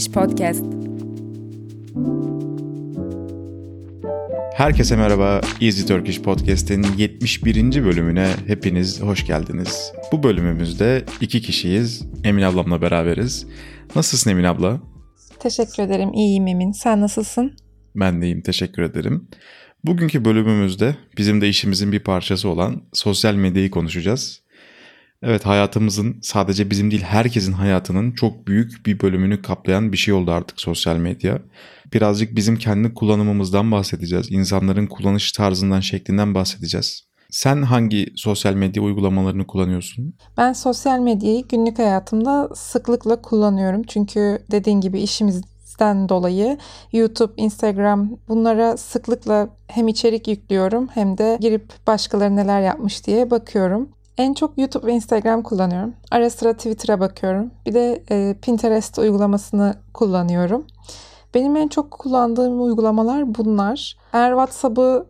Turkish 0.00 0.12
Podcast. 0.12 0.64
Herkese 4.54 4.96
merhaba. 4.96 5.40
Easy 5.60 5.86
Turkish 5.86 6.22
Podcast'in 6.22 6.86
71. 6.96 7.84
bölümüne 7.84 8.28
hepiniz 8.46 9.02
hoş 9.02 9.26
geldiniz. 9.26 9.92
Bu 10.12 10.22
bölümümüzde 10.22 11.04
iki 11.20 11.42
kişiyiz. 11.42 12.02
Emin 12.24 12.42
ablamla 12.42 12.82
beraberiz. 12.82 13.46
Nasılsın 13.96 14.30
Emin 14.30 14.44
abla? 14.44 14.80
Teşekkür 15.38 15.82
ederim. 15.82 16.12
İyiyim 16.14 16.46
Emin. 16.46 16.72
Sen 16.72 17.00
nasılsın? 17.00 17.52
Ben 17.96 18.22
de 18.22 18.26
iyiyim. 18.26 18.42
Teşekkür 18.42 18.82
ederim. 18.82 19.28
Bugünkü 19.84 20.24
bölümümüzde 20.24 20.96
bizim 21.18 21.40
de 21.40 21.48
işimizin 21.48 21.92
bir 21.92 22.00
parçası 22.00 22.48
olan 22.48 22.82
sosyal 22.92 23.34
medyayı 23.34 23.70
konuşacağız. 23.70 24.42
Evet 25.22 25.46
hayatımızın 25.46 26.18
sadece 26.22 26.70
bizim 26.70 26.90
değil 26.90 27.02
herkesin 27.02 27.52
hayatının 27.52 28.12
çok 28.12 28.46
büyük 28.46 28.86
bir 28.86 29.00
bölümünü 29.00 29.42
kaplayan 29.42 29.92
bir 29.92 29.96
şey 29.96 30.14
oldu 30.14 30.30
artık 30.30 30.60
sosyal 30.60 30.96
medya. 30.96 31.38
Birazcık 31.92 32.36
bizim 32.36 32.56
kendi 32.56 32.94
kullanımımızdan 32.94 33.72
bahsedeceğiz. 33.72 34.30
İnsanların 34.30 34.86
kullanış 34.86 35.32
tarzından, 35.32 35.80
şeklinden 35.80 36.34
bahsedeceğiz. 36.34 37.02
Sen 37.30 37.62
hangi 37.62 38.06
sosyal 38.16 38.54
medya 38.54 38.82
uygulamalarını 38.82 39.46
kullanıyorsun? 39.46 40.14
Ben 40.36 40.52
sosyal 40.52 40.98
medyayı 40.98 41.48
günlük 41.48 41.78
hayatımda 41.78 42.48
sıklıkla 42.54 43.22
kullanıyorum. 43.22 43.82
Çünkü 43.82 44.38
dediğin 44.50 44.80
gibi 44.80 45.00
işimizden 45.00 46.08
dolayı 46.08 46.58
YouTube, 46.92 47.32
Instagram 47.36 48.10
bunlara 48.28 48.76
sıklıkla 48.76 49.48
hem 49.66 49.88
içerik 49.88 50.28
yüklüyorum 50.28 50.88
hem 50.94 51.18
de 51.18 51.38
girip 51.40 51.86
başkaları 51.86 52.36
neler 52.36 52.60
yapmış 52.60 53.06
diye 53.06 53.30
bakıyorum. 53.30 53.88
En 54.20 54.34
çok 54.34 54.58
YouTube 54.58 54.86
ve 54.86 54.92
Instagram 54.92 55.42
kullanıyorum. 55.42 55.94
Ara 56.10 56.30
sıra 56.30 56.52
Twitter'a 56.52 57.00
bakıyorum. 57.00 57.50
Bir 57.66 57.74
de 57.74 58.04
e, 58.10 58.36
Pinterest 58.42 58.98
uygulamasını 58.98 59.74
kullanıyorum. 59.94 60.66
Benim 61.34 61.56
en 61.56 61.68
çok 61.68 61.90
kullandığım 61.90 62.62
uygulamalar 62.62 63.34
bunlar. 63.34 63.96
Eğer 64.12 64.30
WhatsApp'ı 64.30 65.06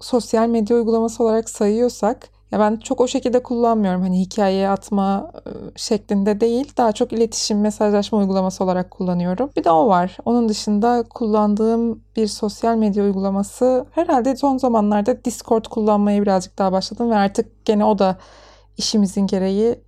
sosyal 0.00 0.48
medya 0.48 0.76
uygulaması 0.76 1.24
olarak 1.24 1.50
sayıyorsak 1.50 2.28
ya 2.52 2.60
ben 2.60 2.76
çok 2.76 3.00
o 3.00 3.08
şekilde 3.08 3.42
kullanmıyorum. 3.42 4.02
Hani 4.02 4.20
hikayeye 4.20 4.68
atma 4.68 5.32
e, 5.34 5.50
şeklinde 5.76 6.40
değil. 6.40 6.72
Daha 6.76 6.92
çok 6.92 7.12
iletişim, 7.12 7.60
mesajlaşma 7.60 8.18
uygulaması 8.18 8.64
olarak 8.64 8.90
kullanıyorum. 8.90 9.50
Bir 9.56 9.64
de 9.64 9.70
o 9.70 9.88
var. 9.88 10.16
Onun 10.24 10.48
dışında 10.48 11.04
kullandığım 11.10 12.02
bir 12.16 12.26
sosyal 12.26 12.76
medya 12.76 13.04
uygulaması 13.04 13.86
herhalde 13.90 14.36
son 14.36 14.58
zamanlarda 14.58 15.24
Discord 15.24 15.64
kullanmaya 15.64 16.22
birazcık 16.22 16.58
daha 16.58 16.72
başladım 16.72 17.10
ve 17.10 17.16
artık 17.16 17.64
gene 17.64 17.84
o 17.84 17.98
da 17.98 18.18
işimizin 18.76 19.26
gereği 19.26 19.80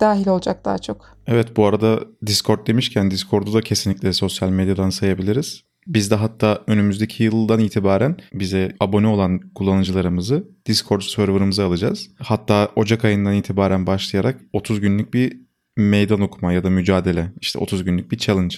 dahil 0.00 0.28
olacak 0.28 0.64
daha 0.64 0.78
çok. 0.78 1.16
Evet 1.26 1.56
bu 1.56 1.66
arada 1.66 2.00
Discord 2.26 2.66
demişken 2.66 3.10
Discord'u 3.10 3.54
da 3.54 3.60
kesinlikle 3.60 4.12
sosyal 4.12 4.48
medyadan 4.48 4.90
sayabiliriz. 4.90 5.62
Biz 5.88 6.10
de 6.10 6.14
hatta 6.14 6.64
önümüzdeki 6.66 7.22
yıldan 7.22 7.60
itibaren 7.60 8.16
bize 8.34 8.76
abone 8.80 9.06
olan 9.06 9.40
kullanıcılarımızı 9.54 10.48
Discord 10.66 11.00
serverımıza 11.02 11.66
alacağız. 11.66 12.10
Hatta 12.18 12.72
Ocak 12.76 13.04
ayından 13.04 13.34
itibaren 13.34 13.86
başlayarak 13.86 14.40
30 14.52 14.80
günlük 14.80 15.14
bir 15.14 15.36
meydan 15.76 16.20
okuma 16.20 16.52
ya 16.52 16.64
da 16.64 16.70
mücadele 16.70 17.32
işte 17.40 17.58
30 17.58 17.84
günlük 17.84 18.12
bir 18.12 18.18
challenge 18.18 18.56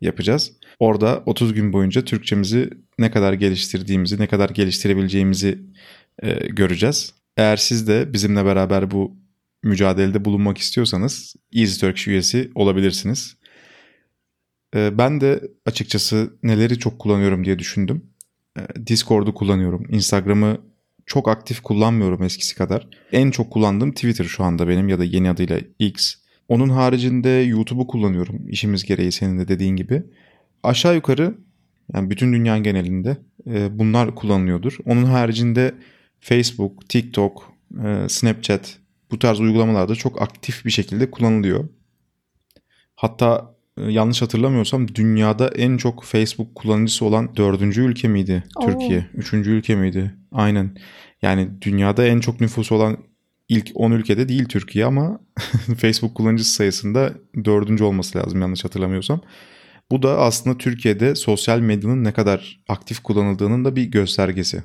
yapacağız. 0.00 0.52
Orada 0.78 1.22
30 1.26 1.54
gün 1.54 1.72
boyunca 1.72 2.04
Türkçemizi 2.04 2.70
ne 2.98 3.10
kadar 3.10 3.32
geliştirdiğimizi, 3.32 4.20
ne 4.20 4.26
kadar 4.26 4.50
geliştirebileceğimizi 4.50 5.58
e, 6.22 6.32
göreceğiz. 6.46 7.14
Eğer 7.36 7.56
siz 7.56 7.88
de 7.88 8.12
bizimle 8.12 8.44
beraber 8.44 8.90
bu 8.90 9.16
mücadelede 9.62 10.24
bulunmak 10.24 10.58
istiyorsanız 10.58 11.34
Easy 11.52 11.80
Turkish 11.80 12.08
üyesi 12.08 12.50
olabilirsiniz. 12.54 13.36
Ee, 14.76 14.98
ben 14.98 15.20
de 15.20 15.40
açıkçası 15.66 16.32
neleri 16.42 16.78
çok 16.78 16.98
kullanıyorum 16.98 17.44
diye 17.44 17.58
düşündüm. 17.58 18.06
Ee, 18.58 18.86
Discord'u 18.86 19.34
kullanıyorum. 19.34 19.86
Instagram'ı 19.88 20.58
çok 21.06 21.28
aktif 21.28 21.60
kullanmıyorum 21.60 22.22
eskisi 22.22 22.54
kadar. 22.54 22.88
En 23.12 23.30
çok 23.30 23.50
kullandığım 23.50 23.92
Twitter 23.92 24.24
şu 24.24 24.44
anda 24.44 24.68
benim 24.68 24.88
ya 24.88 24.98
da 24.98 25.04
yeni 25.04 25.30
adıyla 25.30 25.60
X. 25.78 26.14
Onun 26.48 26.68
haricinde 26.68 27.28
YouTube'u 27.28 27.86
kullanıyorum. 27.86 28.48
İşimiz 28.48 28.84
gereği 28.84 29.12
senin 29.12 29.38
de 29.38 29.48
dediğin 29.48 29.76
gibi. 29.76 30.02
Aşağı 30.62 30.94
yukarı 30.94 31.34
yani 31.94 32.10
bütün 32.10 32.32
dünya 32.32 32.58
genelinde 32.58 33.16
e, 33.46 33.78
bunlar 33.78 34.14
kullanılıyordur. 34.14 34.78
Onun 34.84 35.04
haricinde 35.04 35.74
Facebook, 36.20 36.88
TikTok, 36.88 37.52
e, 37.84 38.08
Snapchat 38.08 38.78
bu 39.10 39.18
tarz 39.18 39.40
uygulamalarda 39.40 39.94
çok 39.94 40.22
aktif 40.22 40.64
bir 40.64 40.70
şekilde 40.70 41.10
kullanılıyor. 41.10 41.68
Hatta 42.96 43.54
yanlış 43.76 44.22
hatırlamıyorsam 44.22 44.94
dünyada 44.94 45.48
en 45.48 45.76
çok 45.76 46.04
Facebook 46.04 46.54
kullanıcısı 46.54 47.04
olan 47.04 47.36
dördüncü 47.36 47.82
ülke 47.82 48.08
miydi 48.08 48.44
Oo. 48.56 48.66
Türkiye? 48.66 49.06
Üçüncü 49.14 49.50
ülke 49.50 49.76
miydi? 49.76 50.14
Aynen. 50.32 50.76
Yani 51.22 51.48
dünyada 51.60 52.06
en 52.06 52.20
çok 52.20 52.40
nüfusu 52.40 52.74
olan 52.74 52.96
ilk 53.48 53.70
10 53.74 53.90
ülkede 53.90 54.28
değil 54.28 54.44
Türkiye 54.44 54.84
ama 54.84 55.20
Facebook 55.78 56.14
kullanıcısı 56.14 56.52
sayısında 56.52 57.14
dördüncü 57.44 57.84
olması 57.84 58.18
lazım 58.18 58.40
yanlış 58.40 58.64
hatırlamıyorsam. 58.64 59.20
Bu 59.90 60.02
da 60.02 60.18
aslında 60.18 60.58
Türkiye'de 60.58 61.14
sosyal 61.14 61.60
medyanın 61.60 62.04
ne 62.04 62.12
kadar 62.12 62.62
aktif 62.68 63.00
kullanıldığının 63.00 63.64
da 63.64 63.76
bir 63.76 63.84
göstergesi. 63.84 64.62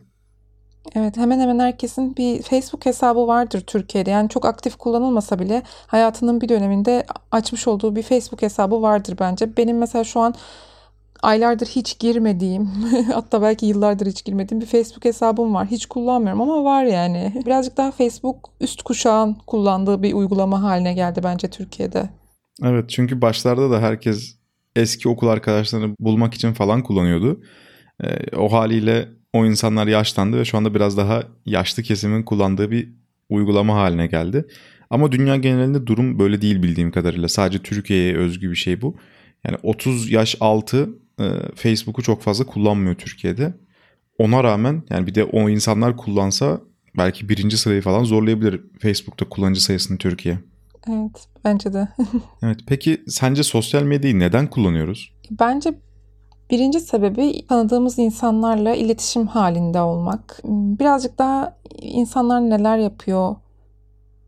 Evet 0.96 1.18
hemen 1.18 1.40
hemen 1.40 1.60
herkesin 1.60 2.16
bir 2.16 2.42
Facebook 2.42 2.86
hesabı 2.86 3.28
vardır 3.28 3.62
Türkiye'de. 3.62 4.10
Yani 4.10 4.30
çok 4.30 4.46
aktif 4.46 4.76
kullanılmasa 4.76 5.40
bile 5.40 5.64
hayatının 5.88 6.42
bir 6.42 6.50
döneminde 6.50 7.06
açmış 7.32 7.68
olduğu 7.68 7.96
bir 7.96 8.04
Facebook 8.04 8.42
hesabı 8.42 8.82
vardır 8.82 9.16
bence. 9.20 9.58
Benim 9.58 9.78
mesela 9.78 10.04
şu 10.04 10.20
an 10.20 10.36
aylardır 11.24 11.66
hiç 11.66 12.00
girmediğim 12.00 12.66
hatta 13.14 13.42
belki 13.42 13.66
yıllardır 13.66 14.06
hiç 14.06 14.26
girmediğim 14.26 14.62
bir 14.62 14.66
Facebook 14.66 15.06
hesabım 15.06 15.54
var. 15.54 15.68
Hiç 15.68 15.86
kullanmıyorum 15.86 16.42
ama 16.42 16.64
var 16.64 16.84
yani. 16.84 17.42
Birazcık 17.46 17.78
daha 17.78 17.92
Facebook 17.92 18.50
üst 18.62 18.82
kuşağın 18.82 19.38
kullandığı 19.48 20.04
bir 20.04 20.14
uygulama 20.14 20.64
haline 20.64 20.94
geldi 20.94 21.22
bence 21.24 21.50
Türkiye'de. 21.50 22.10
Evet 22.64 22.90
çünkü 22.90 23.22
başlarda 23.22 23.72
da 23.72 23.82
herkes 23.82 24.36
eski 24.76 25.10
okul 25.10 25.28
arkadaşlarını 25.28 25.96
bulmak 26.00 26.34
için 26.34 26.54
falan 26.54 26.84
kullanıyordu. 26.84 27.42
Ee, 28.04 28.38
o 28.38 28.52
haliyle 28.52 29.10
o 29.38 29.46
insanlar 29.46 29.88
yaşlandı 29.88 30.38
ve 30.40 30.46
şu 30.46 30.58
anda 30.58 30.76
biraz 30.76 30.98
daha 30.98 31.24
yaşlı 31.46 31.84
kesimin 31.84 32.24
kullandığı 32.24 32.72
bir 32.72 32.90
uygulama 33.30 33.76
haline 33.76 34.08
geldi. 34.08 34.46
Ama 34.90 35.12
dünya 35.12 35.36
genelinde 35.36 35.88
durum 35.88 36.20
böyle 36.20 36.42
değil 36.42 36.64
bildiğim 36.64 36.92
kadarıyla. 36.92 37.28
Sadece 37.28 37.60
Türkiye'ye 37.60 38.16
özgü 38.18 38.52
bir 38.52 38.56
şey 38.56 38.82
bu. 38.82 38.96
Yani 39.46 39.58
30 39.64 40.12
yaş 40.12 40.36
altı 40.40 40.90
e, 41.20 41.26
Facebook'u 41.56 42.02
çok 42.02 42.22
fazla 42.22 42.46
kullanmıyor 42.46 42.96
Türkiye'de. 42.96 43.54
Ona 44.18 44.44
rağmen 44.44 44.84
yani 44.90 45.08
bir 45.08 45.16
de 45.16 45.24
o 45.24 45.50
insanlar 45.50 45.98
kullansa 45.98 46.62
belki 46.98 47.30
birinci 47.30 47.58
sırayı 47.58 47.82
falan 47.82 48.04
zorlayabilir 48.04 48.62
Facebook'ta 48.80 49.30
kullanıcı 49.30 49.64
sayısını 49.64 49.98
Türkiye. 49.98 50.40
Evet 50.90 51.28
bence 51.46 51.74
de. 51.74 51.88
evet 52.44 52.60
peki 52.68 53.04
sence 53.08 53.44
sosyal 53.44 53.84
medyayı 53.84 54.20
neden 54.20 54.50
kullanıyoruz? 54.50 55.14
Bence 55.32 55.74
Birinci 56.52 56.80
sebebi 56.80 57.48
tanıdığımız 57.48 58.00
insanlarla 58.00 58.76
iletişim 58.76 59.28
halinde 59.28 59.82
olmak. 59.82 60.42
Birazcık 60.46 61.18
daha 61.18 61.58
insanlar 61.82 62.42
neler 62.42 62.78
yapıyor, 62.78 63.36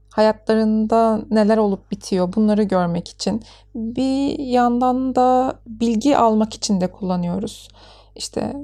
hayatlarında 0.09 1.22
neler 1.31 1.57
olup 1.57 1.91
bitiyor 1.91 2.34
bunları 2.35 2.63
görmek 2.63 3.07
için. 3.07 3.44
Bir 3.75 4.39
yandan 4.39 5.16
da 5.16 5.60
bilgi 5.68 6.18
almak 6.18 6.54
için 6.54 6.81
de 6.81 6.92
kullanıyoruz. 6.92 7.68
İşte 8.16 8.56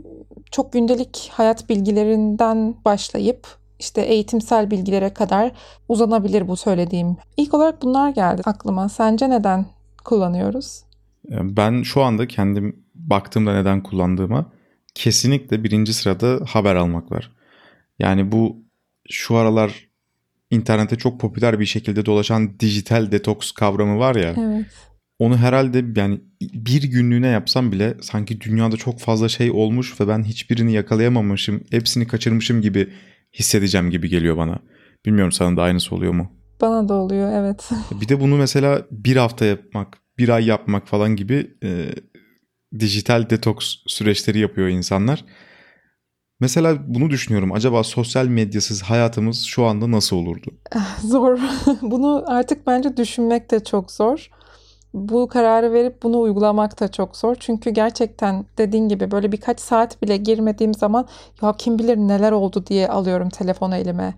çok 0.52 0.74
gündelik 0.74 1.32
hayat 1.34 1.70
bilgilerinden 1.70 2.76
başlayıp 2.86 3.48
işte 3.80 4.02
eğitimsel 4.02 4.72
bilgilere 4.72 5.14
kadar 5.14 5.52
uzanabilir 5.90 6.48
bu 6.48 6.56
söylediğim. 6.56 7.18
İlk 7.38 7.54
olarak 7.54 7.82
bunlar 7.82 8.10
geldi 8.10 8.42
aklıma. 8.46 8.90
Sence 8.90 9.30
neden 9.30 9.66
kullanıyoruz? 10.06 10.84
Ben 11.30 11.82
şu 11.82 12.04
anda 12.04 12.28
kendim 12.28 12.85
baktığımda 13.10 13.54
neden 13.54 13.84
kullandığıma 13.84 14.52
kesinlikle 14.96 15.64
birinci 15.64 15.94
sırada 15.94 16.40
haber 16.48 16.76
almak 16.76 17.12
var. 17.12 17.32
Yani 18.00 18.32
bu 18.32 18.66
şu 19.10 19.36
aralar 19.36 19.88
internette 20.52 20.96
çok 20.96 21.20
popüler 21.20 21.60
bir 21.60 21.66
şekilde 21.66 22.06
dolaşan 22.06 22.60
dijital 22.60 23.12
detoks 23.12 23.52
kavramı 23.52 24.00
var 24.00 24.16
ya. 24.16 24.36
Evet. 24.38 24.66
Onu 25.20 25.38
herhalde 25.38 25.86
yani 25.96 26.22
bir 26.42 26.84
günlüğüne 26.84 27.28
yapsam 27.28 27.72
bile 27.72 27.98
sanki 28.02 28.42
dünyada 28.42 28.78
çok 28.78 29.00
fazla 29.00 29.30
şey 29.30 29.52
olmuş 29.52 30.02
ve 30.02 30.08
ben 30.08 30.24
hiçbirini 30.24 30.74
yakalayamamışım, 30.74 31.64
hepsini 31.72 32.08
kaçırmışım 32.08 32.62
gibi 32.62 32.90
hissedeceğim 33.34 33.90
gibi 33.90 34.10
geliyor 34.10 34.38
bana. 34.38 34.60
Bilmiyorum 35.06 35.32
sana 35.32 35.58
da 35.58 35.62
aynısı 35.62 35.96
oluyor 35.96 36.14
mu? 36.14 36.32
Bana 36.62 36.90
da 36.90 36.94
oluyor 36.94 37.32
evet. 37.34 37.70
Bir 38.02 38.10
de 38.10 38.20
bunu 38.20 38.38
mesela 38.38 38.86
bir 38.92 39.16
hafta 39.16 39.46
yapmak, 39.46 39.98
bir 40.18 40.30
ay 40.30 40.46
yapmak 40.46 40.88
falan 40.88 41.16
gibi 41.16 41.52
e, 41.64 41.86
dijital 42.80 43.30
detoks 43.30 43.76
süreçleri 43.88 44.40
yapıyor 44.40 44.68
insanlar. 44.68 45.26
Mesela 46.40 46.78
bunu 46.88 47.10
düşünüyorum. 47.10 47.52
Acaba 47.52 47.84
sosyal 47.84 48.26
medyasız 48.26 48.82
hayatımız 48.82 49.44
şu 49.44 49.66
anda 49.66 49.92
nasıl 49.92 50.16
olurdu? 50.16 50.52
Zor. 51.02 51.40
Bunu 51.82 52.24
artık 52.28 52.68
bence 52.68 52.98
düşünmek 52.98 53.52
de 53.52 53.64
çok 53.64 53.92
zor. 53.92 54.30
bu 54.94 55.28
kararı 55.28 55.74
verip 55.74 56.04
bunu 56.04 56.20
uygulamak 56.22 56.80
da 56.80 56.92
çok 56.92 57.18
zor. 57.18 57.36
Çünkü 57.40 57.70
gerçekten 57.70 58.46
dediğin 58.58 58.90
gibi 58.90 59.12
böyle 59.12 59.32
birkaç 59.32 59.60
saat 59.60 60.02
bile 60.02 60.18
girmediğim 60.18 60.74
zaman 60.74 61.08
ya 61.42 61.54
kim 61.58 61.80
bilir 61.80 61.98
neler 61.98 62.32
oldu 62.32 62.66
diye 62.68 62.88
alıyorum 62.88 63.30
telefonu 63.30 63.76
elime. 63.76 64.14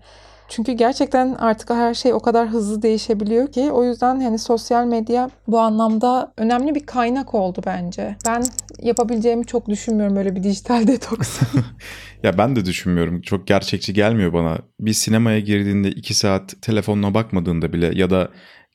Çünkü 0.48 0.72
gerçekten 0.72 1.34
artık 1.34 1.70
her 1.70 1.94
şey 1.94 2.12
o 2.12 2.20
kadar 2.20 2.48
hızlı 2.48 2.82
değişebiliyor 2.82 3.52
ki 3.52 3.70
o 3.72 3.84
yüzden 3.84 4.20
hani 4.20 4.38
sosyal 4.38 4.86
medya 4.86 5.30
bu 5.46 5.60
anlamda 5.60 6.32
önemli 6.36 6.74
bir 6.74 6.86
kaynak 6.86 7.34
oldu 7.34 7.60
bence. 7.66 8.16
Ben 8.26 8.42
yapabileceğimi 8.82 9.46
çok 9.46 9.68
düşünmüyorum 9.68 10.16
öyle 10.16 10.36
bir 10.36 10.42
dijital 10.42 10.86
detoks. 10.86 11.40
ya 12.22 12.38
ben 12.38 12.56
de 12.56 12.64
düşünmüyorum. 12.64 13.22
Çok 13.22 13.46
gerçekçi 13.46 13.94
gelmiyor 13.94 14.32
bana. 14.32 14.58
Bir 14.80 14.92
sinemaya 14.92 15.40
girdiğinde 15.40 15.90
2 15.90 16.14
saat 16.14 16.62
telefonuna 16.62 17.14
bakmadığında 17.14 17.72
bile 17.72 17.98
ya 17.98 18.10
da 18.10 18.28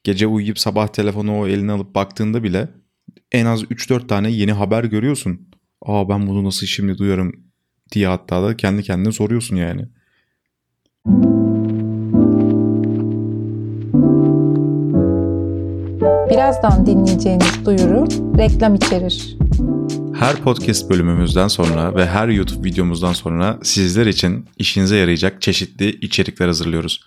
gece 0.03 0.27
uyuyup 0.27 0.59
sabah 0.59 0.87
telefonu 0.87 1.39
o 1.39 1.47
eline 1.47 1.71
alıp 1.71 1.95
baktığında 1.95 2.43
bile 2.43 2.69
en 3.31 3.45
az 3.45 3.63
3-4 3.63 4.07
tane 4.07 4.31
yeni 4.31 4.51
haber 4.51 4.83
görüyorsun. 4.83 5.49
Aa 5.81 6.09
ben 6.09 6.27
bunu 6.27 6.43
nasıl 6.43 6.67
şimdi 6.67 6.97
duyarım 6.97 7.31
diye 7.91 8.07
hatta 8.07 8.43
da 8.43 8.57
kendi 8.57 8.83
kendine 8.83 9.11
soruyorsun 9.11 9.55
yani. 9.55 9.89
Birazdan 16.43 16.85
dinleyeceğiniz 16.85 17.65
duyuru 17.65 18.07
reklam 18.37 18.75
içerir. 18.75 19.37
Her 20.19 20.35
podcast 20.35 20.89
bölümümüzden 20.89 21.47
sonra 21.47 21.95
ve 21.95 22.05
her 22.05 22.27
YouTube 22.27 22.69
videomuzdan 22.69 23.13
sonra 23.13 23.59
sizler 23.63 24.05
için 24.05 24.49
işinize 24.57 24.97
yarayacak 24.97 25.41
çeşitli 25.41 25.89
içerikler 25.89 26.47
hazırlıyoruz. 26.47 27.03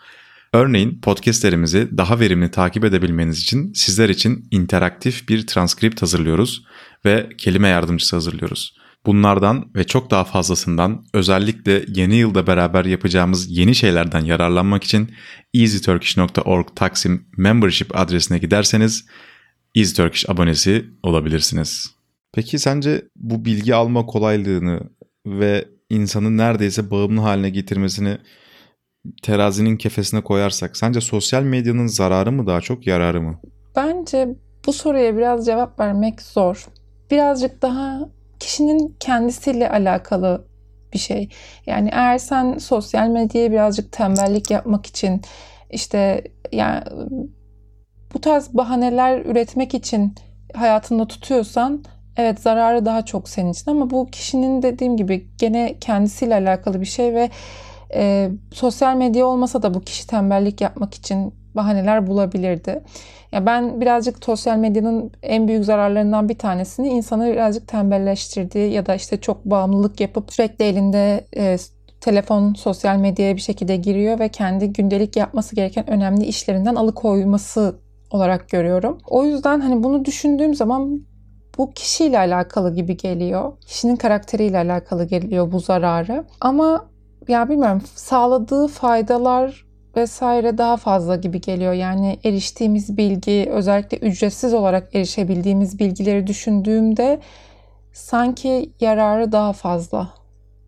Örneğin 0.53 1.00
podcastlerimizi 1.00 1.99
daha 1.99 2.21
verimli 2.21 2.50
takip 2.50 2.85
edebilmeniz 2.85 3.43
için 3.43 3.73
sizler 3.73 4.09
için 4.09 4.49
interaktif 4.50 5.29
bir 5.29 5.47
transkript 5.47 6.03
hazırlıyoruz 6.03 6.65
ve 7.05 7.29
kelime 7.38 7.69
yardımcısı 7.69 8.17
hazırlıyoruz. 8.17 8.77
Bunlardan 9.06 9.70
ve 9.76 9.85
çok 9.85 10.11
daha 10.11 10.25
fazlasından 10.25 11.05
özellikle 11.14 11.85
yeni 11.94 12.17
yılda 12.17 12.47
beraber 12.47 12.85
yapacağımız 12.85 13.58
yeni 13.58 13.75
şeylerden 13.75 14.20
yararlanmak 14.20 14.85
için 14.85 15.11
easyturkish.org 15.55 16.67
Taksim 16.75 17.26
membership 17.37 17.99
adresine 17.99 18.38
giderseniz 18.38 19.06
Easy 19.75 19.94
Turkish 19.94 20.31
abonesi 20.31 20.85
olabilirsiniz. 21.03 21.97
Peki 22.32 22.58
sence 22.58 23.03
bu 23.17 23.44
bilgi 23.44 23.75
alma 23.75 24.06
kolaylığını 24.06 24.81
ve 25.26 25.69
insanın 25.91 26.38
neredeyse 26.38 26.91
bağımlı 26.91 27.20
haline 27.20 27.50
getirmesini 27.50 28.19
terazinin 29.23 29.76
kefesine 29.76 30.20
koyarsak 30.20 30.76
sence 30.76 31.00
sosyal 31.00 31.43
medyanın 31.43 31.87
zararı 31.87 32.32
mı 32.32 32.47
daha 32.47 32.61
çok 32.61 32.87
yararı 32.87 33.23
mı? 33.23 33.41
Bence 33.76 34.29
bu 34.67 34.73
soruya 34.73 35.17
biraz 35.17 35.47
cevap 35.47 35.81
vermek 35.81 36.23
zor. 36.23 36.67
Birazcık 37.11 37.62
daha 37.62 38.09
kişinin 38.41 38.97
kendisiyle 39.00 39.71
alakalı 39.71 40.47
bir 40.93 40.99
şey. 40.99 41.29
Yani 41.67 41.88
eğer 41.93 42.19
sen 42.19 42.59
sosyal 42.59 43.09
medyaya 43.09 43.50
birazcık 43.50 43.93
tembellik 43.93 44.50
yapmak 44.50 44.87
için 44.87 45.23
işte 45.71 46.25
yani 46.53 46.83
bu 48.15 48.21
tarz 48.21 48.55
bahaneler 48.55 49.21
üretmek 49.21 49.75
için 49.75 50.15
hayatında 50.55 51.06
tutuyorsan 51.06 51.85
evet 52.17 52.41
zararı 52.41 52.87
daha 52.87 53.05
çok 53.05 53.29
senin 53.29 53.53
için 53.53 53.71
ama 53.71 53.91
bu 53.91 54.06
kişinin 54.06 54.62
dediğim 54.62 54.97
gibi 54.97 55.27
gene 55.38 55.77
kendisiyle 55.81 56.35
alakalı 56.35 56.81
bir 56.81 56.87
şey 56.87 57.15
ve 57.15 57.31
e, 57.94 58.31
sosyal 58.53 58.97
medya 58.97 59.27
olmasa 59.27 59.62
da 59.62 59.75
bu 59.75 59.81
kişi 59.81 60.06
tembellik 60.06 60.61
yapmak 60.61 60.94
için 60.94 61.35
bahaneler 61.55 62.06
bulabilirdi. 62.06 62.83
Ya 63.37 63.47
ben 63.47 63.81
birazcık 63.81 64.25
sosyal 64.25 64.59
medyanın 64.59 65.12
en 65.23 65.49
büyük 65.49 65.65
zararlarından 65.65 66.29
bir 66.29 66.38
tanesini 66.38 66.88
insanı 66.88 67.33
birazcık 67.33 67.69
tembelleştirdiği 67.69 68.73
ya 68.73 68.87
da 68.87 68.94
işte 68.94 69.21
çok 69.21 69.44
bağımlılık 69.44 70.00
yapıp 70.00 70.33
sürekli 70.33 70.65
elinde 70.65 71.27
e, 71.37 71.56
telefon 72.00 72.55
sosyal 72.55 72.97
medyaya 72.97 73.37
bir 73.37 73.41
şekilde 73.41 73.77
giriyor 73.77 74.19
ve 74.19 74.29
kendi 74.29 74.73
gündelik 74.73 75.17
yapması 75.17 75.56
gereken 75.56 75.91
önemli 75.91 76.25
işlerinden 76.25 76.75
alıkoyması 76.75 77.81
olarak 78.11 78.49
görüyorum. 78.49 78.99
O 79.06 79.25
yüzden 79.25 79.61
hani 79.61 79.83
bunu 79.83 80.05
düşündüğüm 80.05 80.55
zaman 80.55 81.00
bu 81.59 81.71
kişiyle 81.71 82.19
alakalı 82.19 82.75
gibi 82.75 82.97
geliyor. 82.97 83.53
Kişinin 83.67 83.97
karakteriyle 83.97 84.59
alakalı 84.59 85.05
geliyor 85.05 85.53
bu 85.53 85.61
zararı. 85.61 86.25
Ama 86.41 86.87
ya 87.29 87.49
bilmiyorum 87.49 87.83
sağladığı 87.94 88.69
faydalar 88.69 89.65
vesaire 89.96 90.58
daha 90.58 90.76
fazla 90.76 91.16
gibi 91.16 91.40
geliyor. 91.40 91.72
Yani 91.72 92.19
eriştiğimiz 92.25 92.96
bilgi, 92.96 93.46
özellikle 93.50 93.96
ücretsiz 93.96 94.54
olarak 94.54 94.94
erişebildiğimiz 94.94 95.78
bilgileri 95.78 96.26
düşündüğümde 96.26 97.20
sanki 97.93 98.72
yararı 98.81 99.32
daha 99.32 99.52
fazla. 99.52 100.14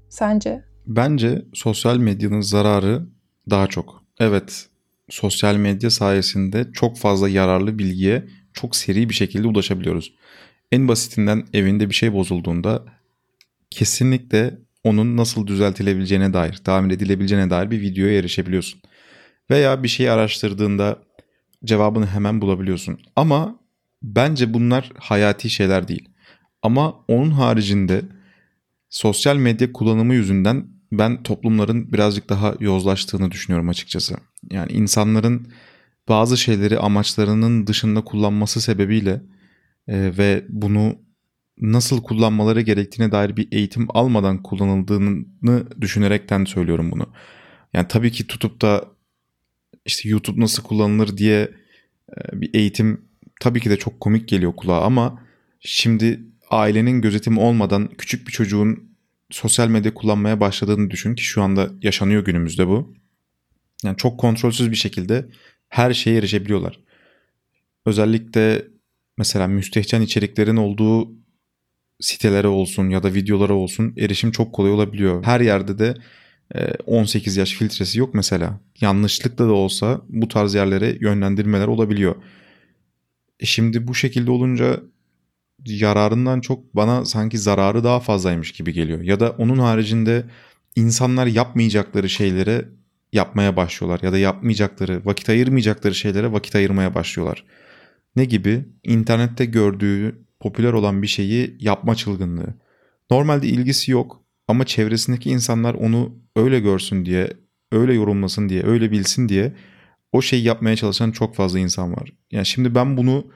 Sence? 0.09 0.65
Bence 0.87 1.45
sosyal 1.55 1.97
medyanın 1.97 2.41
zararı 2.41 3.07
daha 3.51 3.67
çok. 3.67 4.03
Evet, 4.21 4.67
sosyal 5.11 5.57
medya 5.57 5.91
sayesinde 5.91 6.67
çok 6.73 6.99
fazla 6.99 7.29
yararlı 7.29 7.79
bilgiye 7.79 8.29
çok 8.53 8.77
seri 8.77 9.09
bir 9.09 9.15
şekilde 9.15 9.49
ulaşabiliyoruz. 9.49 10.15
En 10.73 10.89
basitinden 10.89 11.45
evinde 11.53 11.89
bir 11.89 11.95
şey 11.95 12.13
bozulduğunda 12.13 12.85
kesinlikle 13.71 14.59
onun 14.85 15.17
nasıl 15.17 15.47
düzeltilebileceğine 15.47 16.33
dair, 16.33 16.61
tamir 16.65 16.95
edilebileceğine 16.95 17.51
dair 17.51 17.71
bir 17.71 17.81
videoya 17.81 18.19
erişebiliyorsun. 18.19 18.81
Veya 19.51 19.83
bir 19.83 19.89
şeyi 19.89 20.11
araştırdığında 20.11 20.99
cevabını 21.65 22.07
hemen 22.07 22.41
bulabiliyorsun. 22.41 22.99
Ama 23.17 23.59
bence 24.03 24.55
bunlar 24.55 24.93
hayati 24.99 25.51
şeyler 25.51 25.89
değil. 25.89 26.09
Ama 26.63 26.95
onun 27.09 27.31
haricinde 27.31 28.03
sosyal 28.91 29.37
medya 29.37 29.73
kullanımı 29.73 30.15
yüzünden 30.15 30.67
ben 30.93 31.23
toplumların 31.23 31.93
birazcık 31.93 32.29
daha 32.29 32.55
yozlaştığını 32.61 33.31
düşünüyorum 33.31 33.69
açıkçası. 33.69 34.17
Yani 34.51 34.73
insanların 34.73 35.53
bazı 36.09 36.39
şeyleri 36.39 36.79
amaçlarının 36.79 37.67
dışında 37.67 38.01
kullanması 38.01 38.61
sebebiyle 38.61 39.23
e, 39.89 40.19
ve 40.19 40.45
bunu 40.49 40.97
nasıl 41.61 42.03
kullanmaları 42.03 42.61
gerektiğine 42.61 43.13
dair 43.13 43.37
bir 43.37 43.49
eğitim 43.53 43.87
almadan 43.89 44.43
kullanıldığını 44.43 45.81
düşünerekten 45.81 46.45
söylüyorum 46.45 46.91
bunu. 46.91 47.07
Yani 47.73 47.89
tabii 47.89 48.13
ki 48.13 48.27
tutup 48.27 48.63
da 48.63 48.85
işte 49.85 50.09
YouTube 50.09 50.41
nasıl 50.41 50.63
kullanılır 50.63 51.17
diye 51.17 51.51
e, 52.17 52.41
bir 52.41 52.55
eğitim 52.55 53.05
tabii 53.41 53.61
ki 53.61 53.71
de 53.71 53.77
çok 53.77 54.01
komik 54.01 54.29
geliyor 54.29 54.57
kulağa 54.57 54.81
ama 54.81 55.23
şimdi 55.61 56.21
ailenin 56.51 57.01
gözetimi 57.01 57.41
olmadan 57.41 57.89
küçük 57.99 58.27
bir 58.27 58.33
çocuğun 58.33 58.89
sosyal 59.31 59.69
medya 59.69 59.95
kullanmaya 59.95 60.41
başladığını 60.41 60.91
düşün 60.91 61.15
ki 61.15 61.23
şu 61.23 61.43
anda 61.43 61.71
yaşanıyor 61.83 62.25
günümüzde 62.25 62.69
bu. 62.69 62.95
Yani 63.85 63.97
çok 63.97 64.21
kontrolsüz 64.21 64.71
bir 64.71 64.77
şekilde 64.77 65.29
her 65.69 65.95
şeye 65.95 66.19
erişebiliyorlar. 66.19 66.81
Özellikle 67.87 68.65
mesela 69.19 69.47
müstehcen 69.47 70.03
içeriklerin 70.03 70.57
olduğu 70.57 71.13
sitelere 72.01 72.49
olsun 72.49 72.91
ya 72.91 73.03
da 73.03 73.15
videolara 73.15 73.53
olsun 73.55 73.95
erişim 73.99 74.31
çok 74.31 74.53
kolay 74.53 74.71
olabiliyor. 74.71 75.25
Her 75.25 75.41
yerde 75.41 75.79
de 75.79 75.95
18 76.87 77.37
yaş 77.37 77.53
filtresi 77.53 77.99
yok 77.99 78.15
mesela. 78.15 78.61
Yanlışlıkla 78.81 79.49
da 79.49 79.53
olsa 79.53 80.01
bu 80.09 80.29
tarz 80.29 80.55
yerlere 80.55 80.97
yönlendirmeler 81.01 81.67
olabiliyor. 81.67 82.15
E 83.41 83.47
şimdi 83.47 83.89
bu 83.89 83.95
şekilde 83.95 84.31
olunca 84.31 84.81
yararından 85.65 86.41
çok 86.41 86.77
bana 86.77 87.05
sanki 87.05 87.39
zararı 87.39 87.85
daha 87.85 88.01
fazlaymış 88.01 88.53
gibi 88.53 88.73
geliyor. 88.73 89.01
Ya 89.01 89.21
da 89.21 89.31
onun 89.31 89.59
haricinde 89.59 90.25
insanlar 90.77 91.27
yapmayacakları 91.27 92.09
şeylere 92.09 92.69
yapmaya 93.13 93.57
başlıyorlar 93.57 94.01
ya 94.03 94.13
da 94.13 94.19
yapmayacakları, 94.19 95.05
vakit 95.05 95.29
ayırmayacakları 95.29 95.95
şeylere 95.95 96.33
vakit 96.33 96.55
ayırmaya 96.55 96.95
başlıyorlar. 96.95 97.45
Ne 98.17 98.25
gibi? 98.25 98.65
İnternette 98.85 99.45
gördüğü 99.45 100.27
popüler 100.41 100.73
olan 100.73 101.03
bir 101.03 101.07
şeyi 101.07 101.57
yapma 101.61 101.95
çılgınlığı. 101.95 102.55
Normalde 103.11 103.47
ilgisi 103.47 103.91
yok 103.93 104.25
ama 104.49 104.65
çevresindeki 104.65 105.31
insanlar 105.31 105.75
onu 105.75 106.15
öyle 106.37 106.61
görsün 106.61 107.05
diye, 107.05 107.31
öyle 107.73 107.95
yorumlasın 107.95 108.49
diye, 108.49 108.63
öyle 108.63 108.91
bilsin 108.91 109.29
diye 109.29 109.55
o 110.13 110.23
şeyi 110.23 110.45
yapmaya 110.45 110.77
çalışan 110.77 111.11
çok 111.11 111.35
fazla 111.35 111.59
insan 111.59 111.93
var. 111.93 112.13
Yani 112.31 112.47
şimdi 112.47 112.75
ben 112.75 112.97
bunu 112.97 113.27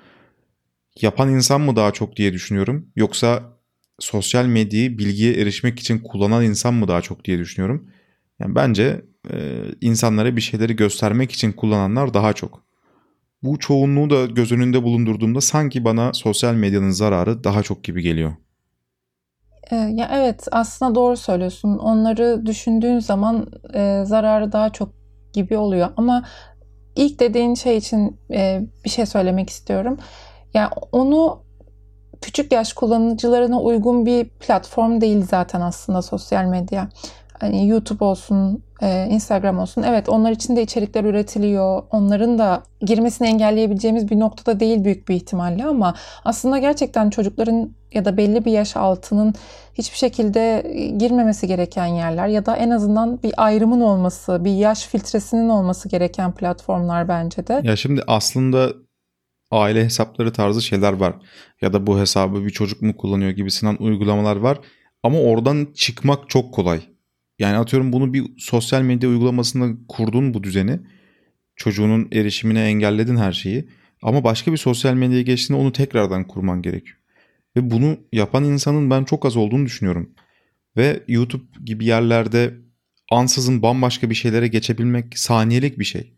yapan 1.00 1.30
insan 1.30 1.60
mı 1.60 1.76
daha 1.76 1.92
çok 1.92 2.16
diye 2.16 2.32
düşünüyorum 2.32 2.86
yoksa 2.96 3.58
sosyal 3.98 4.46
medyayı 4.46 4.98
bilgiye 4.98 5.34
erişmek 5.34 5.80
için 5.80 5.98
kullanan 5.98 6.44
insan 6.44 6.74
mı 6.74 6.88
daha 6.88 7.02
çok 7.02 7.24
diye 7.24 7.38
düşünüyorum. 7.38 7.90
Yani 8.40 8.54
bence 8.54 9.04
e, 9.32 9.64
insanlara 9.80 10.36
bir 10.36 10.40
şeyleri 10.40 10.76
göstermek 10.76 11.32
için 11.32 11.52
kullananlar 11.52 12.14
daha 12.14 12.32
çok. 12.32 12.64
Bu 13.42 13.58
çoğunluğu 13.58 14.10
da 14.10 14.26
göz 14.26 14.52
önünde 14.52 14.82
bulundurduğumda 14.82 15.40
sanki 15.40 15.84
bana 15.84 16.12
sosyal 16.12 16.54
medyanın 16.54 16.90
zararı 16.90 17.44
daha 17.44 17.62
çok 17.62 17.84
gibi 17.84 18.02
geliyor. 18.02 18.32
Ee, 19.72 19.76
ya 19.76 20.08
evet 20.12 20.48
aslında 20.50 20.94
doğru 20.94 21.16
söylüyorsun. 21.16 21.78
Onları 21.78 22.46
düşündüğün 22.46 22.98
zaman 22.98 23.46
e, 23.74 24.02
zararı 24.06 24.52
daha 24.52 24.70
çok 24.70 24.88
gibi 25.32 25.56
oluyor. 25.56 25.88
Ama 25.96 26.24
ilk 26.96 27.20
dediğin 27.20 27.54
şey 27.54 27.76
için 27.76 28.20
e, 28.30 28.62
bir 28.84 28.90
şey 28.90 29.06
söylemek 29.06 29.50
istiyorum. 29.50 29.98
Yani 30.54 30.68
onu 30.92 31.42
küçük 32.20 32.52
yaş 32.52 32.72
kullanıcılarına 32.72 33.60
uygun 33.60 34.06
bir 34.06 34.28
platform 34.28 35.00
değil 35.00 35.26
zaten 35.30 35.60
aslında 35.60 36.02
sosyal 36.02 36.44
medya. 36.44 36.88
Hani 37.42 37.68
YouTube 37.68 38.04
olsun, 38.04 38.62
e, 38.82 39.06
Instagram 39.10 39.58
olsun. 39.58 39.82
Evet 39.82 40.08
onlar 40.08 40.30
için 40.30 40.56
de 40.56 40.62
içerikler 40.62 41.04
üretiliyor. 41.04 41.82
Onların 41.90 42.38
da 42.38 42.62
girmesini 42.80 43.28
engelleyebileceğimiz 43.28 44.10
bir 44.10 44.20
noktada 44.20 44.60
değil 44.60 44.84
büyük 44.84 45.08
bir 45.08 45.14
ihtimalle 45.14 45.64
ama 45.64 45.94
aslında 46.24 46.58
gerçekten 46.58 47.10
çocukların 47.10 47.70
ya 47.92 48.04
da 48.04 48.16
belli 48.16 48.44
bir 48.44 48.52
yaş 48.52 48.76
altının 48.76 49.34
hiçbir 49.74 49.96
şekilde 49.96 50.62
girmemesi 50.98 51.46
gereken 51.46 51.86
yerler 51.86 52.28
ya 52.28 52.46
da 52.46 52.56
en 52.56 52.70
azından 52.70 53.22
bir 53.22 53.32
ayrımın 53.36 53.80
olması, 53.80 54.44
bir 54.44 54.52
yaş 54.52 54.86
filtresinin 54.86 55.48
olması 55.48 55.88
gereken 55.88 56.32
platformlar 56.32 57.08
bence 57.08 57.46
de. 57.46 57.60
Ya 57.64 57.76
şimdi 57.76 58.02
aslında 58.06 58.72
aile 59.50 59.84
hesapları 59.84 60.32
tarzı 60.32 60.62
şeyler 60.62 60.92
var. 60.92 61.14
Ya 61.60 61.72
da 61.72 61.86
bu 61.86 61.98
hesabı 61.98 62.44
bir 62.44 62.50
çocuk 62.50 62.82
mu 62.82 62.96
kullanıyor 62.96 63.30
gibisinden 63.30 63.76
uygulamalar 63.80 64.36
var. 64.36 64.58
Ama 65.02 65.18
oradan 65.18 65.68
çıkmak 65.74 66.30
çok 66.30 66.54
kolay. 66.54 66.91
Yani 67.42 67.56
atıyorum 67.56 67.92
bunu 67.92 68.14
bir 68.14 68.24
sosyal 68.38 68.82
medya 68.82 69.08
uygulamasında 69.08 69.78
kurdun 69.88 70.34
bu 70.34 70.42
düzeni. 70.42 70.80
Çocuğunun 71.56 72.08
erişimine 72.12 72.64
engelledin 72.64 73.16
her 73.16 73.32
şeyi. 73.32 73.68
Ama 74.02 74.24
başka 74.24 74.52
bir 74.52 74.56
sosyal 74.56 74.94
medyaya 74.94 75.22
geçtiğinde 75.22 75.62
onu 75.62 75.72
tekrardan 75.72 76.26
kurman 76.26 76.62
gerekiyor. 76.62 76.98
Ve 77.56 77.70
bunu 77.70 77.96
yapan 78.12 78.44
insanın 78.44 78.90
ben 78.90 79.04
çok 79.04 79.26
az 79.26 79.36
olduğunu 79.36 79.66
düşünüyorum. 79.66 80.10
Ve 80.76 81.02
YouTube 81.08 81.44
gibi 81.64 81.84
yerlerde 81.84 82.54
ansızın 83.10 83.62
bambaşka 83.62 84.10
bir 84.10 84.14
şeylere 84.14 84.48
geçebilmek 84.48 85.18
saniyelik 85.18 85.78
bir 85.78 85.84
şey. 85.84 86.12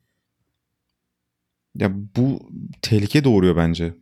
Ya 1.74 1.92
bu 2.16 2.50
tehlike 2.82 3.24
doğuruyor 3.24 3.56
bence. 3.56 3.94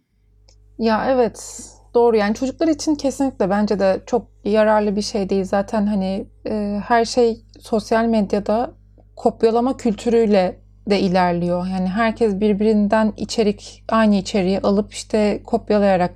Ya 0.78 1.10
evet 1.10 1.66
doğru 1.94 2.16
yani 2.16 2.34
çocuklar 2.34 2.68
için 2.68 2.94
kesinlikle 2.94 3.50
bence 3.50 3.78
de 3.78 4.00
çok 4.06 4.26
yararlı 4.44 4.96
bir 4.96 5.02
şey 5.02 5.28
değil. 5.28 5.44
Zaten 5.44 5.86
hani 5.86 6.26
e, 6.46 6.80
her 6.86 7.04
şey 7.04 7.44
sosyal 7.60 8.04
medyada 8.04 8.70
kopyalama 9.16 9.76
kültürüyle 9.76 10.62
de 10.90 11.00
ilerliyor. 11.00 11.66
Yani 11.66 11.88
herkes 11.88 12.40
birbirinden 12.40 13.12
içerik 13.16 13.84
aynı 13.88 14.14
içeriği 14.14 14.60
alıp 14.60 14.92
işte 14.92 15.42
kopyalayarak 15.46 16.10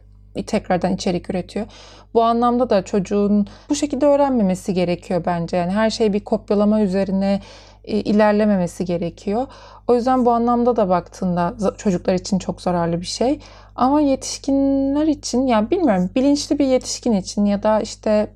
tekrardan 0.46 0.94
içerik 0.94 1.30
üretiyor. 1.30 1.66
Bu 2.14 2.22
anlamda 2.22 2.70
da 2.70 2.84
çocuğun 2.84 3.46
bu 3.70 3.74
şekilde 3.74 4.06
öğrenmemesi 4.06 4.74
gerekiyor 4.74 5.22
bence. 5.26 5.56
Yani 5.56 5.72
her 5.72 5.90
şey 5.90 6.12
bir 6.12 6.20
kopyalama 6.20 6.80
üzerine 6.80 7.40
ilerlememesi 7.86 8.84
gerekiyor. 8.84 9.46
O 9.88 9.94
yüzden 9.94 10.26
bu 10.26 10.30
anlamda 10.30 10.76
da 10.76 10.88
baktığında 10.88 11.54
çocuklar 11.76 12.14
için 12.14 12.38
çok 12.38 12.62
zararlı 12.62 13.00
bir 13.00 13.06
şey. 13.06 13.40
Ama 13.76 14.00
yetişkinler 14.00 15.06
için 15.06 15.46
ya 15.46 15.70
bilmiyorum 15.70 16.10
bilinçli 16.14 16.58
bir 16.58 16.66
yetişkin 16.66 17.12
için 17.12 17.44
ya 17.44 17.62
da 17.62 17.80
işte 17.80 18.30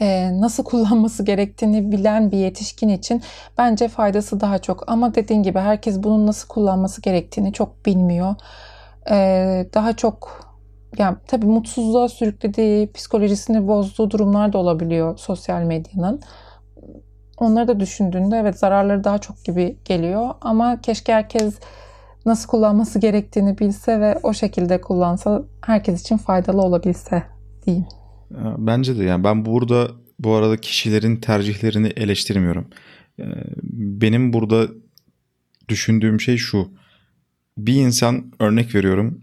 e, 0.00 0.30
nasıl 0.40 0.64
kullanması 0.64 1.24
gerektiğini 1.24 1.92
bilen 1.92 2.32
bir 2.32 2.38
yetişkin 2.38 2.88
için 2.88 3.22
bence 3.58 3.88
faydası 3.88 4.40
daha 4.40 4.58
çok. 4.58 4.84
Ama 4.86 5.14
dediğin 5.14 5.42
gibi 5.42 5.58
herkes 5.58 6.02
bunun 6.02 6.26
nasıl 6.26 6.48
kullanması 6.48 7.02
gerektiğini 7.02 7.52
çok 7.52 7.86
bilmiyor. 7.86 8.34
E, 9.10 9.16
daha 9.74 9.96
çok 9.96 10.48
yani 10.98 11.16
tabii 11.26 11.46
mutsuzluğa 11.46 12.08
sürüklediği, 12.08 12.92
psikolojisini 12.92 13.68
bozduğu 13.68 14.10
durumlar 14.10 14.52
da 14.52 14.58
olabiliyor 14.58 15.18
sosyal 15.18 15.62
medyanın. 15.62 16.20
Onları 17.40 17.68
da 17.68 17.80
düşündüğünde 17.80 18.36
evet 18.36 18.58
zararları 18.58 19.04
daha 19.04 19.18
çok 19.18 19.44
gibi 19.44 19.76
geliyor 19.84 20.30
ama 20.40 20.80
keşke 20.80 21.12
herkes 21.12 21.58
nasıl 22.26 22.48
kullanması 22.48 22.98
gerektiğini 22.98 23.58
bilse 23.58 24.00
ve 24.00 24.18
o 24.22 24.34
şekilde 24.34 24.80
kullansa 24.80 25.42
herkes 25.66 26.00
için 26.00 26.16
faydalı 26.16 26.62
olabilse 26.62 27.22
diyeyim. 27.66 27.86
Bence 28.58 28.98
de 28.98 29.04
yani 29.04 29.24
ben 29.24 29.44
burada 29.44 29.88
bu 30.18 30.34
arada 30.34 30.56
kişilerin 30.56 31.16
tercihlerini 31.16 31.86
eleştirmiyorum. 31.86 32.68
Benim 33.72 34.32
burada 34.32 34.68
düşündüğüm 35.68 36.20
şey 36.20 36.36
şu. 36.36 36.68
Bir 37.58 37.74
insan 37.74 38.32
örnek 38.38 38.74
veriyorum 38.74 39.22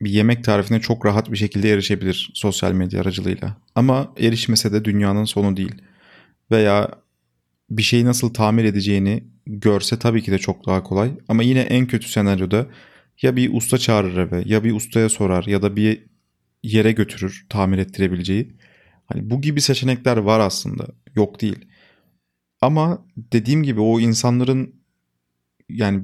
bir 0.00 0.10
yemek 0.10 0.44
tarifine 0.44 0.80
çok 0.80 1.06
rahat 1.06 1.32
bir 1.32 1.36
şekilde 1.36 1.70
erişebilir 1.70 2.30
sosyal 2.34 2.72
medya 2.72 3.00
aracılığıyla. 3.00 3.56
Ama 3.74 4.12
erişmese 4.18 4.72
de 4.72 4.84
dünyanın 4.84 5.24
sonu 5.24 5.56
değil. 5.56 5.74
Veya 6.50 6.88
bir 7.76 7.82
şeyi 7.82 8.04
nasıl 8.04 8.34
tamir 8.34 8.64
edeceğini 8.64 9.24
görse 9.46 9.98
tabii 9.98 10.22
ki 10.22 10.32
de 10.32 10.38
çok 10.38 10.66
daha 10.66 10.82
kolay. 10.82 11.12
Ama 11.28 11.42
yine 11.42 11.60
en 11.60 11.86
kötü 11.86 12.08
senaryoda 12.08 12.66
ya 13.22 13.36
bir 13.36 13.54
usta 13.54 13.78
çağırır 13.78 14.16
eve 14.16 14.42
ya 14.46 14.64
bir 14.64 14.74
ustaya 14.74 15.08
sorar 15.08 15.44
ya 15.44 15.62
da 15.62 15.76
bir 15.76 16.06
yere 16.62 16.92
götürür 16.92 17.46
tamir 17.48 17.78
ettirebileceği. 17.78 18.56
Hani 19.06 19.30
bu 19.30 19.40
gibi 19.40 19.60
seçenekler 19.60 20.16
var 20.16 20.40
aslında. 20.40 20.86
Yok 21.16 21.40
değil. 21.40 21.66
Ama 22.60 23.06
dediğim 23.16 23.62
gibi 23.62 23.80
o 23.80 24.00
insanların 24.00 24.74
yani 25.68 26.02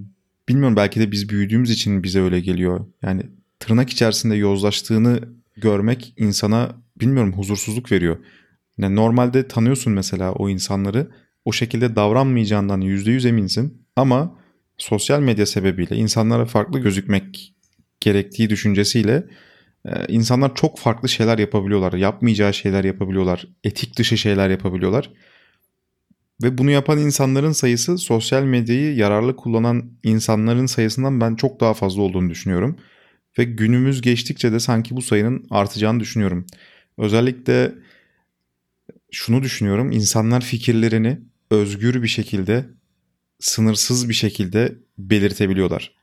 bilmiyorum 0.48 0.76
belki 0.76 1.00
de 1.00 1.12
biz 1.12 1.28
büyüdüğümüz 1.28 1.70
için 1.70 2.02
bize 2.02 2.20
öyle 2.20 2.40
geliyor. 2.40 2.86
Yani 3.02 3.22
tırnak 3.60 3.90
içerisinde 3.90 4.34
yozlaştığını 4.34 5.20
görmek 5.56 6.14
insana 6.16 6.76
bilmiyorum 7.00 7.32
huzursuzluk 7.32 7.92
veriyor. 7.92 8.18
Yani 8.78 8.96
normalde 8.96 9.48
tanıyorsun 9.48 9.92
mesela 9.92 10.32
o 10.32 10.48
insanları 10.48 11.10
o 11.44 11.52
şekilde 11.52 11.96
davranmayacağından 11.96 12.80
%100 12.80 13.28
eminsin 13.28 13.82
ama 13.96 14.38
sosyal 14.78 15.20
medya 15.20 15.46
sebebiyle 15.46 15.96
insanlara 15.96 16.46
farklı 16.46 16.78
gözükmek 16.78 17.54
gerektiği 18.00 18.50
düşüncesiyle 18.50 19.26
e, 19.84 19.90
insanlar 20.08 20.54
çok 20.54 20.78
farklı 20.78 21.08
şeyler 21.08 21.38
yapabiliyorlar. 21.38 21.92
Yapmayacağı 21.92 22.54
şeyler 22.54 22.84
yapabiliyorlar. 22.84 23.46
Etik 23.64 23.98
dışı 23.98 24.18
şeyler 24.18 24.50
yapabiliyorlar. 24.50 25.10
Ve 26.42 26.58
bunu 26.58 26.70
yapan 26.70 26.98
insanların 26.98 27.52
sayısı 27.52 27.98
sosyal 27.98 28.42
medyayı 28.42 28.94
yararlı 28.94 29.36
kullanan 29.36 29.90
insanların 30.02 30.66
sayısından 30.66 31.20
ben 31.20 31.34
çok 31.34 31.60
daha 31.60 31.74
fazla 31.74 32.02
olduğunu 32.02 32.30
düşünüyorum. 32.30 32.76
Ve 33.38 33.44
günümüz 33.44 34.00
geçtikçe 34.00 34.52
de 34.52 34.60
sanki 34.60 34.96
bu 34.96 35.02
sayının 35.02 35.46
artacağını 35.50 36.00
düşünüyorum. 36.00 36.46
Özellikle 36.98 37.74
şunu 39.10 39.42
düşünüyorum. 39.42 39.92
İnsanlar 39.92 40.40
fikirlerini 40.40 41.20
özgür 41.50 42.02
bir 42.02 42.08
şekilde, 42.08 42.66
sınırsız 43.40 44.08
bir 44.08 44.14
şekilde 44.14 44.78
belirtebiliyorlar. 44.98 45.94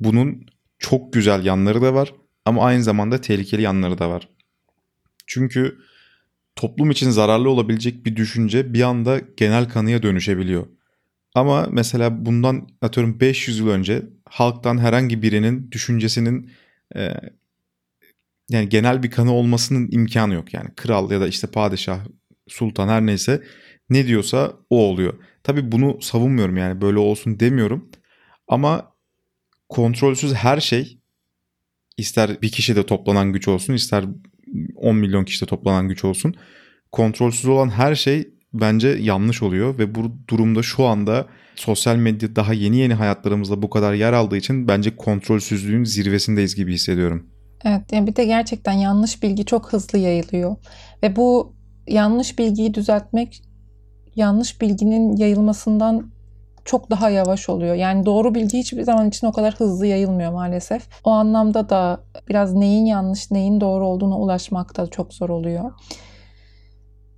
Bunun 0.00 0.46
çok 0.78 1.12
güzel 1.12 1.44
yanları 1.44 1.82
da 1.82 1.94
var 1.94 2.14
ama 2.44 2.64
aynı 2.64 2.82
zamanda 2.82 3.20
tehlikeli 3.20 3.62
yanları 3.62 3.98
da 3.98 4.10
var. 4.10 4.28
Çünkü 5.26 5.78
toplum 6.56 6.90
için 6.90 7.10
zararlı 7.10 7.50
olabilecek 7.50 8.06
bir 8.06 8.16
düşünce 8.16 8.74
bir 8.74 8.82
anda 8.82 9.20
genel 9.36 9.68
kanıya 9.68 10.02
dönüşebiliyor. 10.02 10.66
Ama 11.34 11.68
mesela 11.70 12.26
bundan 12.26 12.68
atıyorum 12.82 13.20
500 13.20 13.58
yıl 13.58 13.68
önce 13.68 14.02
halktan 14.24 14.78
herhangi 14.78 15.22
birinin 15.22 15.70
düşüncesinin 15.70 16.50
e, 16.96 17.14
yani 18.50 18.68
genel 18.68 19.02
bir 19.02 19.10
kanı 19.10 19.32
olmasının 19.32 19.88
imkanı 19.90 20.34
yok. 20.34 20.54
Yani 20.54 20.70
kral 20.76 21.10
ya 21.10 21.20
da 21.20 21.28
işte 21.28 21.46
padişah, 21.46 22.00
sultan 22.50 22.88
her 22.88 23.06
neyse 23.06 23.42
ne 23.90 24.06
diyorsa 24.06 24.52
o 24.70 24.78
oluyor. 24.78 25.14
Tabii 25.42 25.72
bunu 25.72 26.02
savunmuyorum 26.02 26.56
yani 26.56 26.80
böyle 26.80 26.98
olsun 26.98 27.40
demiyorum. 27.40 27.90
Ama 28.48 28.92
kontrolsüz 29.68 30.34
her 30.34 30.60
şey 30.60 30.98
ister 31.96 32.42
bir 32.42 32.52
kişide 32.52 32.86
toplanan 32.86 33.32
güç 33.32 33.48
olsun 33.48 33.74
ister 33.74 34.04
10 34.76 34.96
milyon 34.96 35.24
kişide 35.24 35.46
toplanan 35.46 35.88
güç 35.88 36.04
olsun. 36.04 36.34
Kontrolsüz 36.92 37.46
olan 37.46 37.68
her 37.68 37.94
şey 37.94 38.28
bence 38.52 38.88
yanlış 38.88 39.42
oluyor 39.42 39.78
ve 39.78 39.94
bu 39.94 40.12
durumda 40.28 40.62
şu 40.62 40.84
anda 40.84 41.26
sosyal 41.54 41.96
medya 41.96 42.36
daha 42.36 42.54
yeni 42.54 42.76
yeni 42.76 42.94
hayatlarımızda 42.94 43.62
bu 43.62 43.70
kadar 43.70 43.94
yer 43.94 44.12
aldığı 44.12 44.36
için 44.36 44.68
bence 44.68 44.96
kontrolsüzlüğün 44.96 45.84
zirvesindeyiz 45.84 46.54
gibi 46.54 46.72
hissediyorum. 46.72 47.26
Evet 47.64 47.92
yani 47.92 48.06
bir 48.06 48.16
de 48.16 48.24
gerçekten 48.24 48.72
yanlış 48.72 49.22
bilgi 49.22 49.44
çok 49.44 49.72
hızlı 49.72 49.98
yayılıyor 49.98 50.56
ve 51.02 51.16
bu 51.16 51.59
yanlış 51.90 52.38
bilgiyi 52.38 52.74
düzeltmek 52.74 53.42
yanlış 54.16 54.60
bilginin 54.60 55.16
yayılmasından 55.16 56.10
çok 56.64 56.90
daha 56.90 57.10
yavaş 57.10 57.48
oluyor. 57.48 57.74
Yani 57.74 58.06
doğru 58.06 58.34
bilgi 58.34 58.58
hiçbir 58.58 58.82
zaman 58.82 59.08
için 59.08 59.26
o 59.26 59.32
kadar 59.32 59.54
hızlı 59.54 59.86
yayılmıyor 59.86 60.32
maalesef. 60.32 60.82
O 61.04 61.10
anlamda 61.10 61.68
da 61.68 62.00
biraz 62.28 62.52
neyin 62.52 62.86
yanlış, 62.86 63.30
neyin 63.30 63.60
doğru 63.60 63.86
olduğuna 63.86 64.18
ulaşmak 64.18 64.76
da 64.76 64.86
çok 64.86 65.14
zor 65.14 65.28
oluyor. 65.28 65.72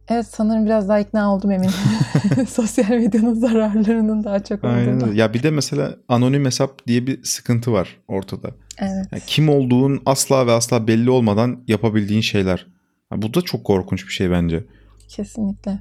Evet 0.09 0.27
sanırım 0.27 0.67
biraz 0.67 0.89
daha 0.89 1.01
ikna 1.01 1.35
oldum 1.35 1.51
eminim. 1.51 1.73
Sosyal 2.49 2.91
medyanın 2.91 3.35
zararlarının 3.35 4.25
daha 4.25 4.45
çok 4.45 4.65
olduğunu. 4.65 5.05
Aynen. 5.05 5.13
Ya 5.15 5.35
bir 5.35 5.43
de 5.43 5.51
mesela 5.51 5.97
anonim 6.09 6.45
hesap 6.45 6.87
diye 6.87 7.07
bir 7.07 7.25
sıkıntı 7.25 7.73
var 7.73 8.01
ortada. 8.09 8.51
Evet. 8.79 9.07
Yani 9.13 9.23
kim 9.27 9.49
olduğun 9.49 10.03
asla 10.07 10.47
ve 10.47 10.53
asla 10.53 10.87
belli 10.87 11.11
olmadan 11.11 11.65
yapabildiğin 11.69 12.21
şeyler. 12.21 12.67
Bu 13.17 13.35
da 13.35 13.43
çok 13.43 13.65
korkunç 13.65 14.07
bir 14.07 14.13
şey 14.13 14.31
bence. 14.31 14.65
Kesinlikle 15.09 15.79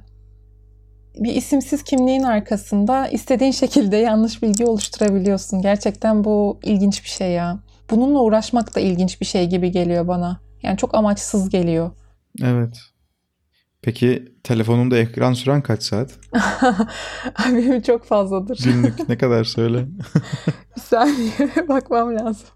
bir 1.16 1.34
isimsiz 1.34 1.82
kimliğin 1.82 2.22
arkasında 2.22 3.08
istediğin 3.08 3.52
şekilde 3.52 3.96
yanlış 3.96 4.42
bilgi 4.42 4.64
oluşturabiliyorsun. 4.66 5.62
Gerçekten 5.62 6.24
bu 6.24 6.60
ilginç 6.62 7.04
bir 7.04 7.08
şey 7.08 7.30
ya. 7.30 7.58
bununla 7.90 8.20
uğraşmak 8.20 8.76
da 8.76 8.80
ilginç 8.80 9.20
bir 9.20 9.26
şey 9.26 9.48
gibi 9.48 9.70
geliyor 9.70 10.08
bana. 10.08 10.40
Yani 10.62 10.78
çok 10.78 10.94
amaçsız 10.94 11.50
geliyor. 11.50 11.90
Evet. 12.42 12.78
Peki 13.82 14.34
telefonunda 14.44 14.98
ekran 14.98 15.32
süren 15.32 15.62
kaç 15.62 15.82
saat? 15.82 16.10
Benim 17.48 17.82
çok 17.82 18.04
fazladır. 18.04 18.60
Günlük 18.64 19.08
ne 19.08 19.18
kadar 19.18 19.44
söyle. 19.44 19.86
bir 20.76 20.80
saniye 20.80 21.32
bakmam 21.68 22.16
lazım. 22.16 22.48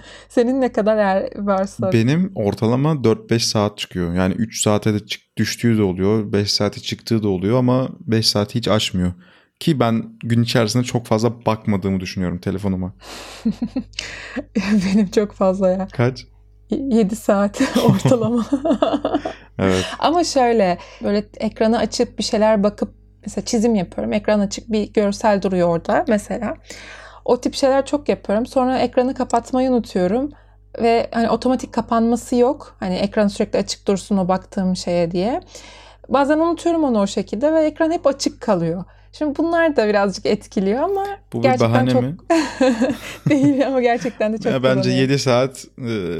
Senin 0.28 0.60
ne 0.60 0.72
kadar 0.72 0.96
eğer 0.96 1.30
varsa? 1.36 1.92
Benim 1.92 2.32
ortalama 2.34 2.92
4-5 2.92 3.38
saat 3.38 3.78
çıkıyor. 3.78 4.14
Yani 4.14 4.34
3 4.34 4.62
saate 4.62 4.94
de 4.94 5.06
çık, 5.06 5.22
düştüğü 5.36 5.78
de 5.78 5.82
oluyor. 5.82 6.32
5 6.32 6.52
saate 6.52 6.80
çıktığı 6.80 7.22
da 7.22 7.28
oluyor 7.28 7.58
ama 7.58 7.88
5 8.00 8.28
saati 8.28 8.54
hiç 8.54 8.68
aşmıyor. 8.68 9.12
Ki 9.60 9.80
ben 9.80 10.12
gün 10.20 10.42
içerisinde 10.42 10.84
çok 10.84 11.06
fazla 11.06 11.46
bakmadığımı 11.46 12.00
düşünüyorum 12.00 12.38
telefonuma. 12.38 12.94
Benim 14.56 15.10
çok 15.10 15.32
fazla 15.32 15.70
ya. 15.70 15.88
Kaç? 15.92 16.26
7 16.70 17.16
saat 17.16 17.62
ortalama. 17.84 18.46
evet. 19.58 19.84
Ama 19.98 20.24
şöyle 20.24 20.78
böyle 21.02 21.24
ekranı 21.36 21.78
açıp 21.78 22.18
bir 22.18 22.24
şeyler 22.24 22.62
bakıp 22.62 22.94
mesela 23.22 23.44
çizim 23.44 23.74
yapıyorum. 23.74 24.12
Ekran 24.12 24.40
açık 24.40 24.72
bir 24.72 24.92
görsel 24.92 25.42
duruyor 25.42 25.68
orada 25.68 26.04
mesela. 26.08 26.54
O 27.28 27.40
tip 27.40 27.54
şeyler 27.54 27.86
çok 27.86 28.08
yapıyorum. 28.08 28.46
Sonra 28.46 28.78
ekranı 28.78 29.14
kapatmayı 29.14 29.70
unutuyorum 29.70 30.30
ve 30.82 31.08
hani 31.12 31.30
otomatik 31.30 31.72
kapanması 31.72 32.36
yok. 32.36 32.76
Hani 32.80 32.94
ekran 32.94 33.28
sürekli 33.28 33.58
açık 33.58 33.88
dursun 33.88 34.16
o 34.16 34.28
baktığım 34.28 34.76
şeye 34.76 35.10
diye. 35.10 35.40
Bazen 36.08 36.38
unutuyorum 36.38 36.84
onu 36.84 37.00
o 37.00 37.06
şekilde 37.06 37.52
ve 37.52 37.64
ekran 37.64 37.90
hep 37.90 38.06
açık 38.06 38.40
kalıyor. 38.40 38.84
Şimdi 39.12 39.38
bunlar 39.38 39.76
da 39.76 39.88
birazcık 39.88 40.26
etkiliyor 40.26 40.82
ama 40.82 41.06
Bu 41.32 41.38
bir 41.38 41.42
gerçekten 41.42 41.70
bahane 41.72 41.90
çok 41.90 42.02
mi? 42.02 42.16
değil 43.28 43.66
ama 43.66 43.80
gerçekten 43.80 44.32
de 44.32 44.38
çok 44.38 44.52
Ya 44.52 44.62
bence 44.62 44.80
kullanıyorum. 44.80 45.10
7 45.10 45.18
saat 45.18 45.64
e, 45.78 46.18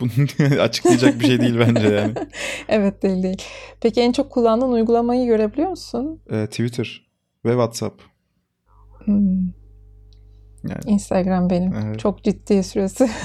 bunu 0.00 0.10
açıklayacak 0.60 1.20
bir 1.20 1.26
şey 1.26 1.40
değil 1.40 1.58
bence 1.58 1.88
yani. 1.88 2.14
Evet 2.68 3.02
değil 3.02 3.22
değil. 3.22 3.42
Peki 3.80 4.00
en 4.00 4.12
çok 4.12 4.30
kullandığın 4.30 4.72
uygulamayı 4.72 5.26
görebiliyor 5.26 5.70
musun? 5.70 6.20
E, 6.30 6.46
Twitter 6.46 7.06
ve 7.44 7.50
WhatsApp. 7.50 8.02
Hmm. 9.04 9.59
Yani. 10.68 10.80
Instagram 10.86 11.50
benim. 11.50 11.74
Evet. 11.74 11.98
Çok 11.98 12.24
ciddi 12.24 12.62
süresi. 12.62 13.10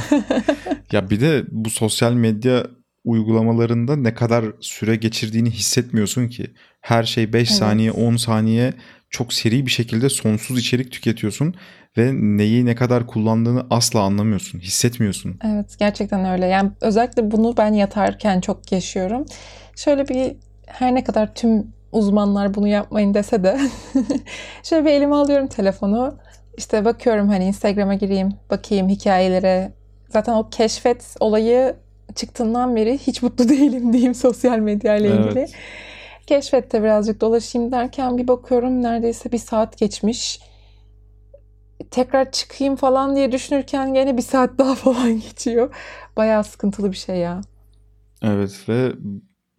Ya 0.92 1.10
bir 1.10 1.22
de 1.22 1.44
bu 1.52 1.70
sosyal 1.70 2.14
medya 2.14 2.68
uygulamalarında 3.04 3.96
ne 3.96 4.14
kadar 4.14 4.46
süre 4.60 4.96
geçirdiğini 4.96 5.52
hissetmiyorsun 5.52 6.28
ki. 6.28 6.54
Her 6.82 7.04
şey 7.04 7.34
5 7.34 7.50
Evet. 7.50 7.60
saniye 7.60 7.92
10 7.92 8.16
saniye 8.16 8.74
çok 9.10 9.34
seri 9.34 9.66
bir 9.66 9.72
şekilde 9.72 10.10
sonsuz 10.10 10.60
içerik 10.60 10.92
tüketiyorsun 10.92 11.56
ve 11.98 12.12
neyi 12.14 12.66
ne 12.66 12.76
kadar 12.76 13.08
kullandığını 13.08 13.66
asla 13.70 14.02
anlamıyorsun, 14.02 14.60
hissetmiyorsun. 14.60 15.40
Evet 15.46 15.76
gerçekten 15.80 16.26
öyle. 16.26 16.46
Yani 16.46 16.72
özellikle 16.82 17.32
bunu 17.32 17.58
ben 17.58 17.74
yatarken 17.74 18.42
çok 18.42 18.72
yaşıyorum. 18.72 19.26
Şöyle 19.76 20.08
bir 20.08 20.36
her 20.68 20.96
ne 20.96 21.04
kadar 21.04 21.36
tüm 21.36 21.68
uzmanlar 21.92 22.54
bunu 22.54 22.68
yapmayın 22.68 23.14
dese 23.14 23.44
de 23.44 23.60
şöyle 24.64 24.86
bir 24.86 24.92
elime 24.92 25.16
alıyorum 25.16 25.48
telefonu. 25.48 26.18
İşte 26.58 26.86
bakıyorum 26.86 27.30
hani 27.30 27.46
Instagram'a 27.46 27.94
gireyim, 27.94 28.30
bakayım 28.50 28.90
hikayelere. 28.90 29.74
Zaten 30.10 30.34
o 30.34 30.50
keşfet 30.50 31.16
olayı 31.20 31.76
çıktığından 32.16 32.76
beri 32.76 32.98
hiç 32.98 33.22
mutlu 33.22 33.50
değilim 33.50 33.94
diyeyim 33.94 34.16
sosyal 34.16 34.60
medya 34.60 34.96
ile 34.98 35.08
ilgili. 35.08 35.40
Evet. 35.40 35.54
Keşfette 36.28 36.84
birazcık 36.84 37.22
dolaşayım 37.22 37.72
derken 37.72 38.18
bir 38.18 38.28
bakıyorum 38.28 38.84
neredeyse 38.84 39.32
bir 39.32 39.38
saat 39.38 39.78
geçmiş. 39.78 40.40
Tekrar 41.92 42.32
çıkayım 42.32 42.76
falan 42.76 43.16
diye 43.16 43.32
düşünürken 43.32 43.94
gene 43.94 44.18
bir 44.18 44.22
saat 44.22 44.58
daha 44.58 44.76
falan 44.86 45.22
geçiyor. 45.22 45.76
Bayağı 46.18 46.44
sıkıntılı 46.44 46.92
bir 46.92 46.98
şey 46.98 47.16
ya. 47.18 47.42
Evet 48.22 48.70
ve 48.70 48.92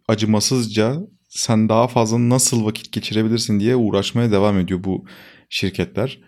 acımasızca 0.07 0.97
sen 1.29 1.69
daha 1.69 1.87
fazla 1.87 2.29
nasıl 2.29 2.65
vakit 2.65 2.91
geçirebilirsin 2.91 3.59
diye 3.59 3.75
uğraşmaya 3.75 4.31
devam 4.31 4.59
ediyor 4.59 4.83
bu 4.83 5.05
şirketler. 5.49 6.19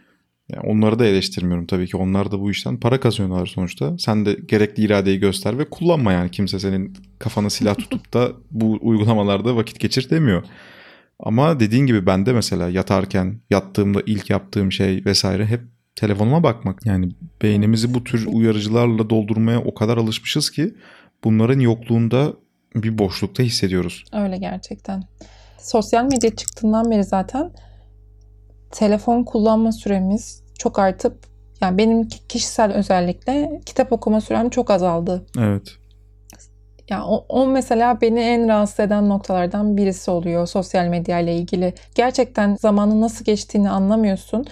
Yani 0.54 0.68
onları 0.68 1.00
da 1.00 1.06
eleştirmiyorum 1.06 1.66
tabii 1.66 1.88
ki. 1.88 1.98
Onlar 1.98 2.32
da 2.32 2.40
bu 2.40 2.52
işten 2.52 2.78
para 2.78 3.00
kazanıyorlar 3.00 3.46
sonuçta. 3.46 3.98
Sen 3.98 4.26
de 4.26 4.38
gerekli 4.48 4.84
iradeyi 4.84 5.20
göster 5.20 5.58
ve 5.58 5.70
kullanma 5.70 6.12
yani. 6.12 6.32
Kimse 6.32 6.60
senin 6.60 6.94
kafana 7.20 7.50
silah 7.50 7.76
tutup 7.78 8.14
da 8.14 8.32
bu 8.52 8.80
uygulamalarda 8.82 9.56
vakit 9.56 9.80
geçir 9.80 10.10
demiyor. 10.10 10.44
Ama 11.20 11.60
dediğin 11.60 11.86
gibi 11.86 12.06
ben 12.06 12.26
de 12.26 12.34
mesela 12.34 12.70
yatarken 12.70 13.42
yattığımda 13.50 14.02
ilk 14.06 14.30
yaptığım 14.30 14.72
şey 14.72 15.06
vesaire 15.06 15.46
hep 15.46 15.62
telefonuma 15.96 16.44
bakmak. 16.44 16.86
Yani 16.86 17.10
beynimizi 17.42 17.94
bu 17.94 18.04
tür 18.04 18.28
uyarıcılarla 18.32 19.10
doldurmaya 19.10 19.60
o 19.60 19.74
kadar 19.74 19.98
alışmışız 19.98 20.52
ki 20.52 20.74
bunların 21.24 21.60
yokluğunda 21.60 22.34
bir 22.76 22.98
boşlukta 22.98 23.44
hissediyoruz. 23.44 24.06
Öyle 24.14 24.38
gerçekten. 24.38 25.04
Sosyal 25.58 26.04
medya 26.04 26.36
çıktığından 26.36 26.92
beri 26.92 27.04
zaten 27.04 27.52
telefon 28.72 29.24
kullanma 29.24 29.72
süremiz 29.72 30.39
çok 30.60 30.80
artıp 30.80 31.18
yani 31.62 31.78
benim 31.78 32.08
ki- 32.08 32.28
kişisel 32.28 32.74
özellikle 32.74 33.62
kitap 33.66 33.92
okuma 33.92 34.22
sürem 34.22 34.50
çok 34.50 34.72
azaldı. 34.72 35.26
Evet. 35.40 35.68
Ya 36.90 37.06
o, 37.06 37.26
o 37.30 37.48
mesela 37.48 38.02
beni 38.02 38.20
en 38.20 38.48
rahatsız 38.48 38.80
eden 38.80 39.10
noktalardan 39.10 39.78
birisi 39.78 40.12
oluyor 40.12 40.48
sosyal 40.48 40.86
medya 40.86 41.20
ile 41.20 41.36
ilgili. 41.36 41.74
Gerçekten 41.96 42.56
zamanın 42.56 43.02
nasıl 43.02 43.26
geçtiğini 43.26 43.70
anlamıyorsun. 43.70 44.46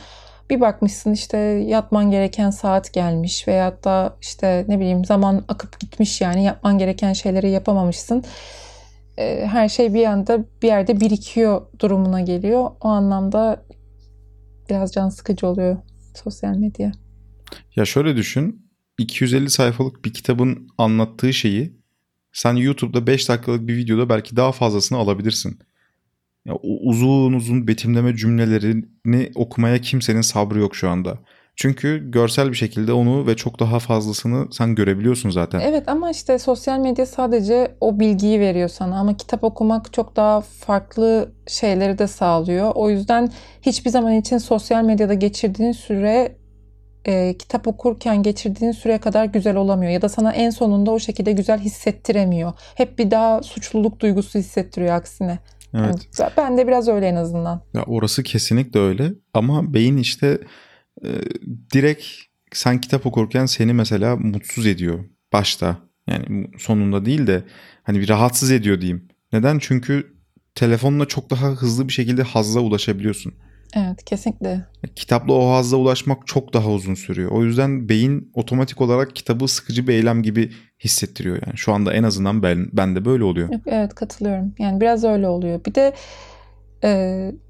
Bir 0.49 0.61
bakmışsın 0.61 1.13
işte 1.13 1.37
yatman 1.67 2.11
gereken 2.11 2.49
saat 2.49 2.93
gelmiş 2.93 3.47
veyahut 3.47 3.83
da 3.83 4.13
işte 4.21 4.65
ne 4.67 4.79
bileyim 4.79 5.05
zaman 5.05 5.43
akıp 5.47 5.79
gitmiş 5.79 6.21
yani 6.21 6.43
yapman 6.43 6.77
gereken 6.77 7.13
şeyleri 7.13 7.49
yapamamışsın. 7.49 8.23
Ee, 9.17 9.45
Her 9.51 9.69
şey 9.69 9.93
bir 9.93 10.05
anda 10.05 10.39
bir 10.61 10.67
yerde 10.67 10.99
birikiyor 10.99 11.61
durumuna 11.79 12.21
geliyor. 12.21 12.71
O 12.81 12.87
anlamda 12.87 13.61
biraz 14.69 14.91
can 14.91 15.09
sıkıcı 15.09 15.47
oluyor 15.47 15.77
sosyal 16.17 16.57
medya. 16.57 16.91
Ya 17.75 17.85
şöyle 17.85 18.15
düşün. 18.15 18.67
250 18.97 19.49
sayfalık 19.49 20.05
bir 20.05 20.13
kitabın 20.13 20.67
anlattığı 20.77 21.33
şeyi 21.33 21.77
sen 22.31 22.53
YouTube'da 22.53 23.07
5 23.07 23.29
dakikalık 23.29 23.67
bir 23.67 23.77
videoda 23.77 24.09
belki 24.09 24.35
daha 24.35 24.51
fazlasını 24.51 24.97
alabilirsin. 24.97 25.59
Ya 26.45 26.53
uzun 26.61 27.33
uzun 27.33 27.67
betimleme 27.67 28.15
cümlelerini 28.15 29.31
okumaya 29.35 29.81
kimsenin 29.81 30.21
sabrı 30.21 30.59
yok 30.59 30.75
şu 30.75 30.89
anda. 30.89 31.19
Çünkü 31.57 32.11
görsel 32.11 32.49
bir 32.51 32.55
şekilde 32.55 32.93
onu 32.93 33.27
ve 33.27 33.35
çok 33.35 33.59
daha 33.59 33.79
fazlasını 33.79 34.47
sen 34.51 34.75
görebiliyorsun 34.75 35.29
zaten. 35.29 35.59
Evet 35.59 35.89
ama 35.89 36.11
işte 36.11 36.39
sosyal 36.39 36.79
medya 36.79 37.05
sadece 37.05 37.75
o 37.81 37.99
bilgiyi 37.99 38.39
veriyor 38.39 38.69
sana 38.69 38.99
ama 38.99 39.17
kitap 39.17 39.43
okumak 39.43 39.93
çok 39.93 40.15
daha 40.15 40.41
farklı 40.41 41.31
şeyleri 41.47 41.97
de 41.97 42.07
sağlıyor. 42.07 42.71
O 42.75 42.89
yüzden 42.89 43.31
hiçbir 43.61 43.89
zaman 43.89 44.13
için 44.13 44.37
sosyal 44.37 44.83
medyada 44.83 45.13
geçirdiğin 45.13 45.71
süre 45.71 46.35
e, 47.05 47.37
kitap 47.37 47.67
okurken 47.67 48.23
geçirdiğin 48.23 48.71
süre 48.71 48.97
kadar 48.97 49.25
güzel 49.25 49.55
olamıyor 49.55 49.91
ya 49.91 50.01
da 50.01 50.09
sana 50.09 50.33
en 50.33 50.49
sonunda 50.49 50.91
o 50.91 50.99
şekilde 50.99 51.31
güzel 51.31 51.59
hissettiremiyor. 51.59 52.53
Hep 52.75 52.99
bir 52.99 53.11
daha 53.11 53.43
suçluluk 53.43 53.99
duygusu 53.99 54.39
hissettiriyor 54.39 54.95
aksine. 54.95 55.39
Evet. 55.73 55.95
Yani 56.19 56.31
ben 56.37 56.57
de 56.57 56.67
biraz 56.67 56.87
öyle 56.87 57.07
en 57.07 57.15
azından. 57.15 57.61
Ya 57.73 57.83
orası 57.87 58.23
kesinlikle 58.23 58.79
öyle 58.79 59.13
ama 59.33 59.73
beyin 59.73 59.97
işte 59.97 60.39
e, 61.03 61.09
direkt 61.73 62.05
sen 62.53 62.81
kitap 62.81 63.05
okurken 63.05 63.45
seni 63.45 63.73
mesela 63.73 64.15
mutsuz 64.15 64.67
ediyor 64.67 65.05
başta. 65.33 65.77
Yani 66.07 66.47
sonunda 66.57 67.05
değil 67.05 67.27
de 67.27 67.43
hani 67.83 67.99
bir 67.99 68.09
rahatsız 68.09 68.51
ediyor 68.51 68.81
diyeyim. 68.81 69.07
Neden? 69.33 69.59
Çünkü 69.59 70.17
telefonla 70.55 71.05
çok 71.05 71.29
daha 71.29 71.47
hızlı 71.47 71.87
bir 71.87 71.93
şekilde 71.93 72.23
hazza 72.23 72.59
ulaşabiliyorsun. 72.59 73.33
Evet 73.75 74.03
kesinlikle. 74.05 74.65
Kitapla 74.95 75.33
o 75.33 75.51
hazza 75.51 75.77
ulaşmak 75.77 76.27
çok 76.27 76.53
daha 76.53 76.69
uzun 76.69 76.93
sürüyor. 76.93 77.31
O 77.31 77.43
yüzden 77.43 77.89
beyin 77.89 78.31
otomatik 78.33 78.81
olarak 78.81 79.15
kitabı 79.15 79.47
sıkıcı 79.47 79.87
bir 79.87 79.93
eylem 79.93 80.23
gibi 80.23 80.51
hissettiriyor 80.83 81.35
yani. 81.45 81.57
Şu 81.57 81.73
anda 81.73 81.93
en 81.93 82.03
azından 82.03 82.43
ben 82.43 82.69
ben 82.73 82.95
de 82.95 83.05
böyle 83.05 83.23
oluyor. 83.23 83.49
Evet 83.65 83.95
katılıyorum. 83.95 84.53
Yani 84.59 84.81
biraz 84.81 85.03
öyle 85.03 85.27
oluyor. 85.27 85.65
Bir 85.65 85.75
de 85.75 85.93
e, 86.83 86.89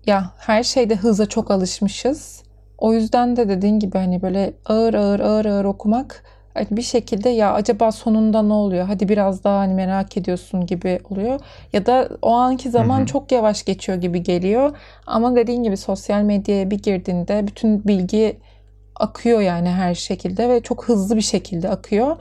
ya 0.06 0.34
her 0.38 0.64
şeyde 0.64 0.96
hıza 0.96 1.26
çok 1.26 1.52
alışmışız. 1.52 2.44
O 2.78 2.94
yüzden 2.94 3.36
de 3.36 3.50
dediğin 3.50 3.80
gibi 3.80 3.98
hani 3.98 4.22
böyle 4.22 4.54
ağır 4.66 4.94
ağır 4.94 5.20
ağır 5.20 5.46
ağır 5.46 5.66
okumak 5.66 6.24
hani 6.54 6.68
bir 6.72 6.82
şekilde 6.82 7.30
ya 7.30 7.54
acaba 7.54 7.92
sonunda 7.92 8.42
ne 8.42 8.54
oluyor? 8.54 8.86
Hadi 8.86 9.10
biraz 9.10 9.44
daha 9.44 9.60
hani 9.60 9.74
merak 9.74 10.18
ediyorsun 10.18 10.66
gibi 10.66 11.00
oluyor. 11.10 11.40
Ya 11.74 11.86
da 11.86 12.10
o 12.22 12.32
anki 12.34 12.70
zaman 12.70 13.00
Hı 13.00 13.02
hı. 13.02 13.06
çok 13.06 13.32
yavaş 13.32 13.66
geçiyor 13.66 13.98
gibi 13.98 14.24
geliyor. 14.24 14.78
Ama 15.08 15.36
dediğin 15.36 15.64
gibi 15.64 15.78
sosyal 15.78 16.22
medyaya 16.22 16.72
bir 16.72 16.80
girdiğinde 16.80 17.48
bütün 17.48 17.84
bilgi 17.84 18.40
akıyor 18.96 19.42
yani 19.42 19.70
her 19.70 19.96
şekilde 19.96 20.50
ve 20.50 20.62
çok 20.62 20.88
hızlı 20.88 21.16
bir 21.16 21.22
şekilde 21.22 21.70
akıyor. 21.70 22.18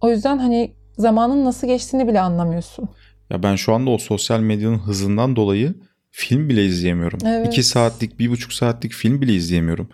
O 0.00 0.08
yüzden 0.08 0.38
hani 0.38 0.72
zamanın 0.98 1.44
nasıl 1.44 1.66
geçtiğini 1.66 2.08
bile 2.08 2.20
anlamıyorsun. 2.20 2.88
Ya 3.30 3.42
ben 3.42 3.56
şu 3.56 3.74
anda 3.74 3.90
o 3.90 3.98
sosyal 3.98 4.40
medyanın 4.40 4.78
hızından 4.78 5.36
dolayı 5.36 5.74
film 6.10 6.48
bile 6.48 6.64
izleyemiyorum. 6.64 7.18
Evet. 7.26 7.46
2 7.46 7.62
saatlik, 7.62 8.18
bir 8.18 8.30
buçuk 8.30 8.52
saatlik 8.52 8.92
film 8.92 9.20
bile 9.20 9.34
izleyemiyorum. 9.34 9.88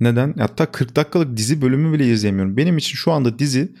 Neden? 0.00 0.34
Hatta 0.38 0.66
40 0.66 0.96
dakikalık 0.96 1.36
dizi 1.36 1.62
bölümü 1.62 1.92
bile 1.92 2.06
izleyemiyorum. 2.06 2.56
Benim 2.56 2.78
için 2.78 2.96
şu 2.96 3.12
anda 3.12 3.38
dizi 3.38 3.72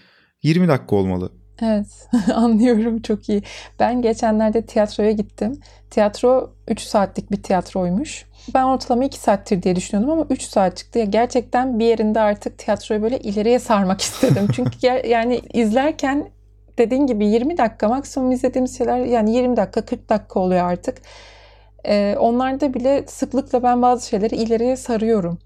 20 0.42 0.68
dakika 0.68 0.96
olmalı. 0.96 1.32
Evet 1.62 2.08
anlıyorum 2.34 3.02
çok 3.02 3.28
iyi. 3.28 3.42
Ben 3.80 4.02
geçenlerde 4.02 4.66
tiyatroya 4.66 5.10
gittim. 5.12 5.60
Tiyatro 5.90 6.54
3 6.68 6.80
saatlik 6.80 7.30
bir 7.30 7.42
tiyatroymuş. 7.42 8.24
Ben 8.54 8.62
ortalama 8.62 9.04
2 9.04 9.18
saattir 9.18 9.62
diye 9.62 9.76
düşünüyordum 9.76 10.12
ama 10.12 10.26
3 10.30 10.42
saat 10.42 10.76
çıktı. 10.76 10.98
Ya 10.98 11.04
gerçekten 11.04 11.78
bir 11.78 11.84
yerinde 11.84 12.20
artık 12.20 12.58
tiyatroyu 12.58 13.02
böyle 13.02 13.18
ileriye 13.18 13.58
sarmak 13.58 14.00
istedim. 14.00 14.48
Çünkü 14.52 14.86
yani 15.08 15.40
izlerken 15.52 16.28
dediğin 16.78 17.06
gibi 17.06 17.26
20 17.26 17.58
dakika 17.58 17.88
maksimum 17.88 18.30
izlediğimiz 18.30 18.78
şeyler 18.78 18.98
yani 18.98 19.34
20 19.36 19.56
dakika 19.56 19.84
40 19.84 20.08
dakika 20.08 20.40
oluyor 20.40 20.64
artık. 20.64 20.96
Ee, 21.86 22.16
onlarda 22.18 22.74
bile 22.74 23.04
sıklıkla 23.06 23.62
ben 23.62 23.82
bazı 23.82 24.08
şeyleri 24.08 24.36
ileriye 24.36 24.76
sarıyorum. 24.76 25.38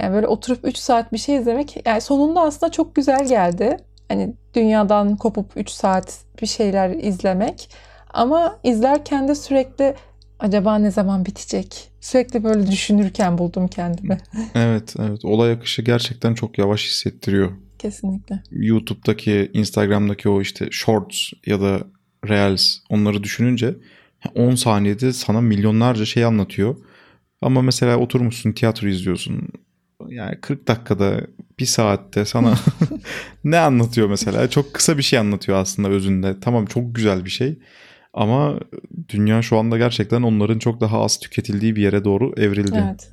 Yani 0.00 0.14
böyle 0.14 0.26
oturup 0.26 0.58
3 0.64 0.76
saat 0.76 1.12
bir 1.12 1.18
şey 1.18 1.36
izlemek 1.36 1.86
yani 1.86 2.00
sonunda 2.00 2.40
aslında 2.40 2.72
çok 2.72 2.94
güzel 2.94 3.28
geldi. 3.28 3.76
Hani 4.08 4.34
dünyadan 4.54 5.16
kopup 5.16 5.52
3 5.56 5.70
saat 5.70 6.18
bir 6.42 6.46
şeyler 6.46 6.90
izlemek. 6.90 7.70
Ama 8.10 8.58
izlerken 8.64 9.28
de 9.28 9.34
sürekli 9.34 9.94
acaba 10.38 10.78
ne 10.78 10.90
zaman 10.90 11.26
bitecek? 11.26 11.88
Sürekli 12.00 12.44
böyle 12.44 12.70
düşünürken 12.70 13.38
buldum 13.38 13.68
kendimi. 13.68 14.18
Evet, 14.54 14.94
evet. 14.98 15.24
Olay 15.24 15.52
akışı 15.52 15.82
gerçekten 15.82 16.34
çok 16.34 16.58
yavaş 16.58 16.86
hissettiriyor. 16.86 17.52
Kesinlikle. 17.78 18.42
YouTube'daki, 18.50 19.50
Instagram'daki 19.52 20.28
o 20.28 20.40
işte 20.40 20.68
shorts 20.70 21.32
ya 21.46 21.60
da 21.60 21.80
reels 22.28 22.76
onları 22.90 23.22
düşününce 23.22 23.74
10 24.34 24.54
saniyede 24.54 25.12
sana 25.12 25.40
milyonlarca 25.40 26.04
şey 26.04 26.24
anlatıyor. 26.24 26.76
Ama 27.42 27.62
mesela 27.62 27.96
oturmuşsun 27.96 28.52
tiyatro 28.52 28.88
izliyorsun. 28.88 29.48
Yani 30.08 30.40
40 30.40 30.68
dakikada, 30.68 31.20
bir 31.58 31.66
saatte 31.66 32.24
sana 32.24 32.54
ne 33.44 33.58
anlatıyor 33.58 34.08
mesela? 34.08 34.50
Çok 34.50 34.74
kısa 34.74 34.98
bir 34.98 35.02
şey 35.02 35.18
anlatıyor 35.18 35.58
aslında 35.58 35.88
özünde. 35.88 36.40
Tamam 36.40 36.66
çok 36.66 36.94
güzel 36.94 37.24
bir 37.24 37.30
şey. 37.30 37.58
Ama 38.12 38.60
dünya 39.08 39.42
şu 39.42 39.58
anda 39.58 39.78
gerçekten 39.78 40.22
onların 40.22 40.58
çok 40.58 40.80
daha 40.80 41.00
az 41.00 41.20
tüketildiği 41.20 41.76
bir 41.76 41.82
yere 41.82 42.04
doğru 42.04 42.32
evrildi. 42.36 42.84
Evet. 42.88 43.10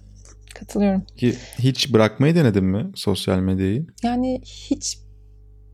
Katılıyorum. 0.59 1.03
Ki 1.17 1.33
hiç 1.59 1.93
bırakmayı 1.93 2.35
denedin 2.35 2.65
mi 2.65 2.91
sosyal 2.95 3.39
medyayı? 3.39 3.87
Yani 4.03 4.41
hiç 4.45 4.97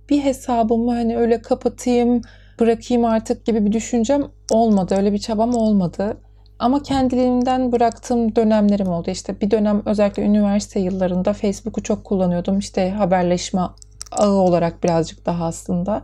bir 0.10 0.24
hesabımı 0.24 0.92
hani 0.92 1.18
öyle 1.18 1.42
kapatayım, 1.42 2.22
bırakayım 2.60 3.06
artık 3.06 3.46
gibi 3.46 3.66
bir 3.66 3.72
düşüncem 3.72 4.24
olmadı. 4.52 4.96
Öyle 4.98 5.14
bir 5.14 5.18
çabam 5.18 5.56
olmadı. 5.56 6.18
Ama 6.60 6.84
kendiliğimden 6.84 7.72
bıraktığım 7.72 8.36
dönemlerim 8.36 8.88
oldu. 8.88 9.10
İşte 9.10 9.42
bir 9.42 9.52
dönem 9.52 9.82
özellikle 9.86 10.24
üniversite 10.24 10.80
yıllarında 10.80 11.34
Facebook'u 11.34 11.84
çok 11.84 12.04
kullanıyordum. 12.04 12.60
İşte 12.60 12.92
haberleşme 12.92 13.62
ağı 14.12 14.32
olarak 14.32 14.84
birazcık 14.84 15.26
daha 15.26 15.46
aslında. 15.46 16.02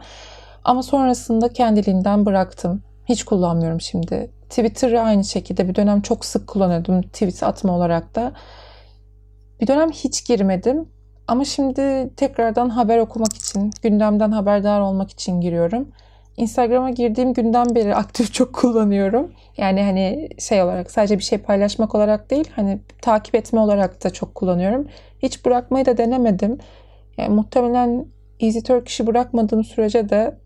Ama 0.64 0.84
sonrasında 0.84 1.54
kendiliğinden 1.54 2.26
bıraktım. 2.26 2.82
Hiç 3.10 3.24
kullanmıyorum 3.24 3.82
şimdi. 3.82 4.32
Twitter'ı 4.50 5.02
aynı 5.02 5.24
şekilde 5.24 5.68
bir 5.68 5.76
dönem 5.76 6.02
çok 6.02 6.26
sık 6.26 6.48
kullanıyordum 6.48 7.02
tweet 7.02 7.44
atma 7.44 7.74
olarak 7.74 8.16
da. 8.16 8.32
Bir 9.62 9.68
dönem 9.68 9.92
hiç 9.92 10.28
girmedim. 10.28 10.90
Ama 11.28 11.46
şimdi 11.46 12.10
tekrardan 12.16 12.70
haber 12.70 12.98
okumak 12.98 13.34
için, 13.34 13.72
gündemden 13.84 14.32
haberdar 14.32 14.80
olmak 14.80 15.12
için 15.12 15.42
giriyorum. 15.42 15.88
Instagram'a 16.38 16.90
girdiğim 16.90 17.34
günden 17.34 17.76
beri 17.76 17.96
aktif 17.96 18.34
çok 18.34 18.54
kullanıyorum. 18.54 19.32
Yani 19.58 19.84
hani 19.84 20.30
şey 20.40 20.62
olarak 20.62 20.92
sadece 20.92 21.18
bir 21.18 21.24
şey 21.24 21.38
paylaşmak 21.38 21.96
olarak 21.96 22.32
değil 22.32 22.50
hani 22.56 22.80
takip 23.02 23.36
etme 23.36 23.60
olarak 23.60 24.04
da 24.04 24.10
çok 24.10 24.36
kullanıyorum. 24.36 24.88
Hiç 25.20 25.46
bırakmayı 25.46 25.86
da 25.86 25.98
denemedim. 25.98 26.58
Yani 27.18 27.36
muhtemelen 27.36 28.06
Easy 28.40 28.60
Turkish'i 28.60 29.08
bırakmadığım 29.08 29.64
sürece 29.64 30.10
de 30.10 30.38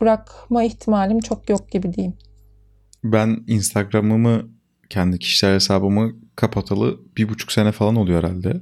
bırakma 0.00 0.62
ihtimalim 0.62 1.20
çok 1.20 1.50
yok 1.50 1.70
gibi 1.70 1.92
diyeyim. 1.92 2.14
Ben 3.04 3.44
Instagram'ımı 3.46 4.48
kendi 4.90 5.18
kişisel 5.18 5.54
hesabımı 5.54 6.12
kapatalı 6.36 7.00
bir 7.16 7.28
buçuk 7.28 7.52
sene 7.52 7.72
falan 7.72 7.96
oluyor 7.96 8.24
herhalde. 8.24 8.60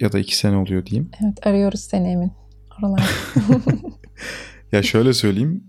Ya 0.00 0.12
da 0.12 0.18
iki 0.18 0.36
sene 0.36 0.56
oluyor 0.56 0.86
diyeyim. 0.86 1.10
Evet 1.24 1.46
arıyoruz 1.46 1.80
seni 1.80 2.08
Emin. 2.08 2.32
Oralar. 2.82 3.10
ya 4.74 4.82
şöyle 4.82 5.12
söyleyeyim. 5.12 5.64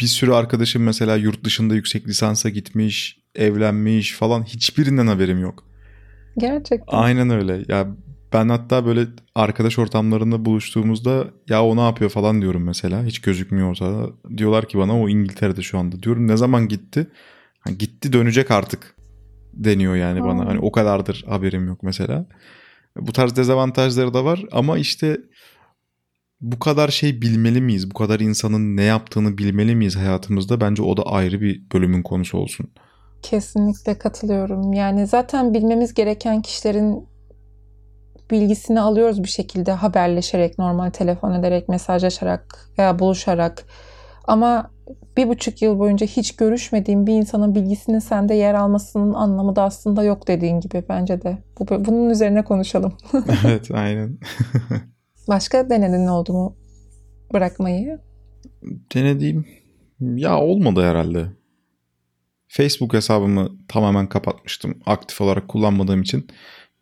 Bir 0.00 0.06
sürü 0.06 0.32
arkadaşım 0.32 0.82
mesela 0.82 1.16
yurt 1.16 1.44
dışında 1.44 1.74
yüksek 1.74 2.08
lisansa 2.08 2.48
gitmiş, 2.48 3.18
evlenmiş 3.34 4.12
falan 4.12 4.42
hiçbirinden 4.42 5.06
haberim 5.06 5.38
yok. 5.38 5.64
Gerçekten. 6.38 6.96
Aynen 6.98 7.30
öyle. 7.30 7.64
Ya 7.68 7.88
ben 8.32 8.48
hatta 8.48 8.86
böyle 8.86 9.06
arkadaş 9.34 9.78
ortamlarında 9.78 10.44
buluştuğumuzda 10.44 11.24
ya 11.48 11.64
o 11.64 11.76
ne 11.76 11.80
yapıyor 11.80 12.10
falan 12.10 12.42
diyorum 12.42 12.64
mesela. 12.64 13.04
Hiç 13.04 13.18
gözükmüyor 13.20 13.70
ortada. 13.70 14.10
Diyorlar 14.36 14.68
ki 14.68 14.78
bana 14.78 15.00
o 15.00 15.08
İngiltere'de 15.08 15.62
şu 15.62 15.78
anda. 15.78 16.02
Diyorum 16.02 16.28
ne 16.28 16.36
zaman 16.36 16.68
gitti? 16.68 17.06
Ha, 17.60 17.70
gitti 17.70 18.12
dönecek 18.12 18.50
artık 18.50 18.94
deniyor 19.54 19.96
yani 19.96 20.24
bana. 20.24 20.46
Hani 20.46 20.58
o 20.58 20.72
kadardır 20.72 21.24
haberim 21.28 21.66
yok 21.66 21.82
mesela. 21.82 22.26
Bu 22.96 23.12
tarz 23.12 23.36
dezavantajları 23.36 24.14
da 24.14 24.24
var 24.24 24.44
ama 24.52 24.78
işte 24.78 25.18
bu 26.40 26.58
kadar 26.58 26.88
şey 26.88 27.22
bilmeli 27.22 27.60
miyiz? 27.60 27.90
Bu 27.90 27.94
kadar 27.94 28.20
insanın 28.20 28.76
ne 28.76 28.82
yaptığını 28.82 29.38
bilmeli 29.38 29.76
miyiz 29.76 29.96
hayatımızda? 29.96 30.60
Bence 30.60 30.82
o 30.82 30.96
da 30.96 31.02
ayrı 31.02 31.40
bir 31.40 31.62
bölümün 31.72 32.02
konusu 32.02 32.38
olsun. 32.38 32.70
Kesinlikle 33.22 33.98
katılıyorum. 33.98 34.72
Yani 34.72 35.06
zaten 35.06 35.54
bilmemiz 35.54 35.94
gereken 35.94 36.42
kişilerin 36.42 37.08
bilgisini 38.30 38.80
alıyoruz 38.80 39.22
bir 39.22 39.28
şekilde 39.28 39.72
haberleşerek, 39.72 40.58
normal 40.58 40.90
telefon 40.90 41.32
ederek, 41.32 41.68
mesajlaşarak 41.68 42.70
veya 42.78 42.98
buluşarak. 42.98 43.64
Ama 44.24 44.70
bir 45.16 45.28
buçuk 45.28 45.62
yıl 45.62 45.78
boyunca 45.78 46.06
hiç 46.06 46.36
görüşmediğim 46.36 47.06
bir 47.06 47.12
insanın 47.12 47.54
bilgisinin 47.54 47.98
sende 47.98 48.34
yer 48.34 48.54
almasının 48.54 49.14
anlamı 49.14 49.56
da 49.56 49.62
aslında 49.62 50.02
yok 50.02 50.28
dediğin 50.28 50.60
gibi 50.60 50.84
bence 50.88 51.22
de. 51.22 51.38
Bu, 51.58 51.84
bunun 51.84 52.10
üzerine 52.10 52.44
konuşalım. 52.44 52.92
evet 53.44 53.70
aynen. 53.70 54.18
Başka 55.28 55.70
denedin 55.70 56.06
ne 56.06 56.10
oldu 56.10 56.32
mu 56.32 56.56
bırakmayı? 57.32 57.98
Denediğim 58.94 59.46
ya 60.00 60.40
olmadı 60.40 60.82
herhalde. 60.82 61.26
Facebook 62.48 62.94
hesabımı 62.94 63.50
tamamen 63.68 64.08
kapatmıştım. 64.08 64.78
Aktif 64.86 65.20
olarak 65.20 65.48
kullanmadığım 65.48 66.02
için 66.02 66.26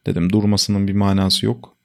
dedim 0.07 0.33
durmasının 0.33 0.89
bir 0.89 0.93
manası 0.93 1.47
yok. 1.47 1.77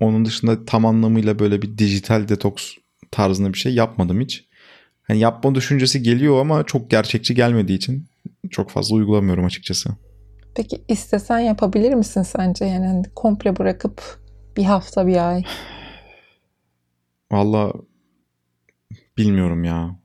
Onun 0.00 0.24
dışında 0.24 0.64
tam 0.64 0.86
anlamıyla 0.86 1.38
böyle 1.38 1.62
bir 1.62 1.78
dijital 1.78 2.28
detoks 2.28 2.72
tarzında 3.10 3.52
bir 3.52 3.58
şey 3.58 3.74
yapmadım 3.74 4.20
hiç. 4.20 4.44
Hani 5.02 5.18
yapma 5.18 5.54
düşüncesi 5.54 6.02
geliyor 6.02 6.40
ama 6.40 6.64
çok 6.64 6.90
gerçekçi 6.90 7.34
gelmediği 7.34 7.78
için 7.78 8.06
çok 8.50 8.70
fazla 8.70 8.96
uygulamıyorum 8.96 9.44
açıkçası. 9.44 9.90
Peki 10.54 10.82
istesen 10.88 11.38
yapabilir 11.38 11.94
misin 11.94 12.22
sence? 12.22 12.64
Yani 12.64 12.86
hani 12.86 13.04
komple 13.14 13.56
bırakıp 13.56 14.02
bir 14.56 14.64
hafta 14.64 15.06
bir 15.06 15.28
ay. 15.28 15.42
Valla 17.32 17.72
bilmiyorum 19.18 19.64
ya. 19.64 20.00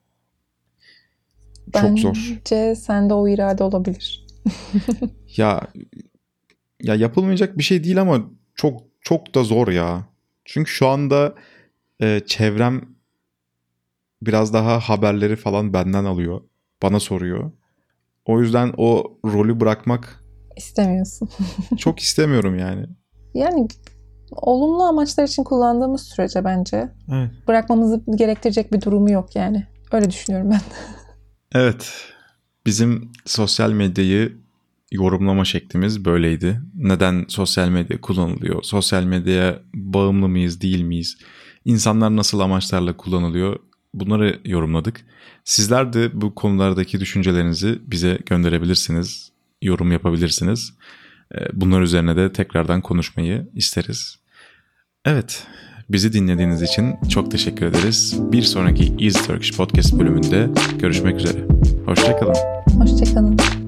Çok 1.73 1.99
zor. 1.99 2.15
Bence 2.15 2.75
sende 2.75 3.13
o 3.13 3.27
irade 3.27 3.63
olabilir. 3.63 4.27
ya 5.37 5.67
ya 6.81 6.95
yapılmayacak 6.95 7.57
bir 7.57 7.63
şey 7.63 7.83
değil 7.83 8.01
ama 8.01 8.29
çok 8.55 8.81
çok 9.01 9.35
da 9.35 9.43
zor 9.43 9.67
ya. 9.67 10.05
Çünkü 10.45 10.71
şu 10.71 10.87
anda 10.87 11.35
e, 12.01 12.21
çevrem 12.25 12.81
biraz 14.21 14.53
daha 14.53 14.79
haberleri 14.79 15.35
falan 15.35 15.73
benden 15.73 16.05
alıyor. 16.05 16.41
Bana 16.83 16.99
soruyor. 16.99 17.51
O 18.25 18.41
yüzden 18.41 18.73
o 18.77 19.17
rolü 19.25 19.59
bırakmak 19.59 20.23
istemiyorsun. 20.57 21.29
çok 21.77 21.99
istemiyorum 21.99 22.59
yani. 22.59 22.85
Yani 23.33 23.67
olumlu 24.31 24.83
amaçlar 24.83 25.23
için 25.23 25.43
kullandığımız 25.43 26.01
sürece 26.01 26.43
bence 26.43 26.89
evet. 27.11 27.31
bırakmamızı 27.47 28.01
gerektirecek 28.15 28.73
bir 28.73 28.81
durumu 28.81 29.11
yok 29.11 29.35
yani. 29.35 29.67
Öyle 29.91 30.11
düşünüyorum 30.11 30.51
ben. 30.51 30.61
evet. 31.59 31.93
Bizim 32.65 33.11
sosyal 33.25 33.71
medyayı 33.71 34.37
yorumlama 34.91 35.45
şeklimiz 35.45 36.05
böyleydi. 36.05 36.61
Neden 36.75 37.25
sosyal 37.27 37.69
medya 37.69 38.01
kullanılıyor? 38.01 38.63
Sosyal 38.63 39.03
medyaya 39.03 39.59
bağımlı 39.73 40.27
mıyız, 40.27 40.61
değil 40.61 40.81
miyiz? 40.81 41.17
İnsanlar 41.65 42.15
nasıl 42.15 42.39
amaçlarla 42.39 42.97
kullanılıyor? 42.97 43.59
Bunları 43.93 44.39
yorumladık. 44.45 45.05
Sizler 45.43 45.93
de 45.93 46.21
bu 46.21 46.35
konulardaki 46.35 46.99
düşüncelerinizi 46.99 47.79
bize 47.87 48.19
gönderebilirsiniz. 48.25 49.31
Yorum 49.61 49.91
yapabilirsiniz. 49.91 50.73
Ee, 51.35 51.37
bunlar 51.53 51.81
üzerine 51.81 52.15
de 52.15 52.33
tekrardan 52.33 52.81
konuşmayı 52.81 53.47
isteriz. 53.53 54.15
Evet, 55.05 55.47
bizi 55.89 56.13
dinlediğiniz 56.13 56.61
için 56.61 56.95
çok 57.09 57.31
teşekkür 57.31 57.65
ederiz. 57.65 58.15
Bir 58.31 58.41
sonraki 58.41 58.95
Easy 58.99 59.19
Turkish 59.19 59.57
Podcast 59.57 59.99
bölümünde 59.99 60.49
görüşmek 60.79 61.15
üzere. 61.15 61.39
Hoşçakalın. 61.85 62.35
Hoşçakalın. 62.79 63.66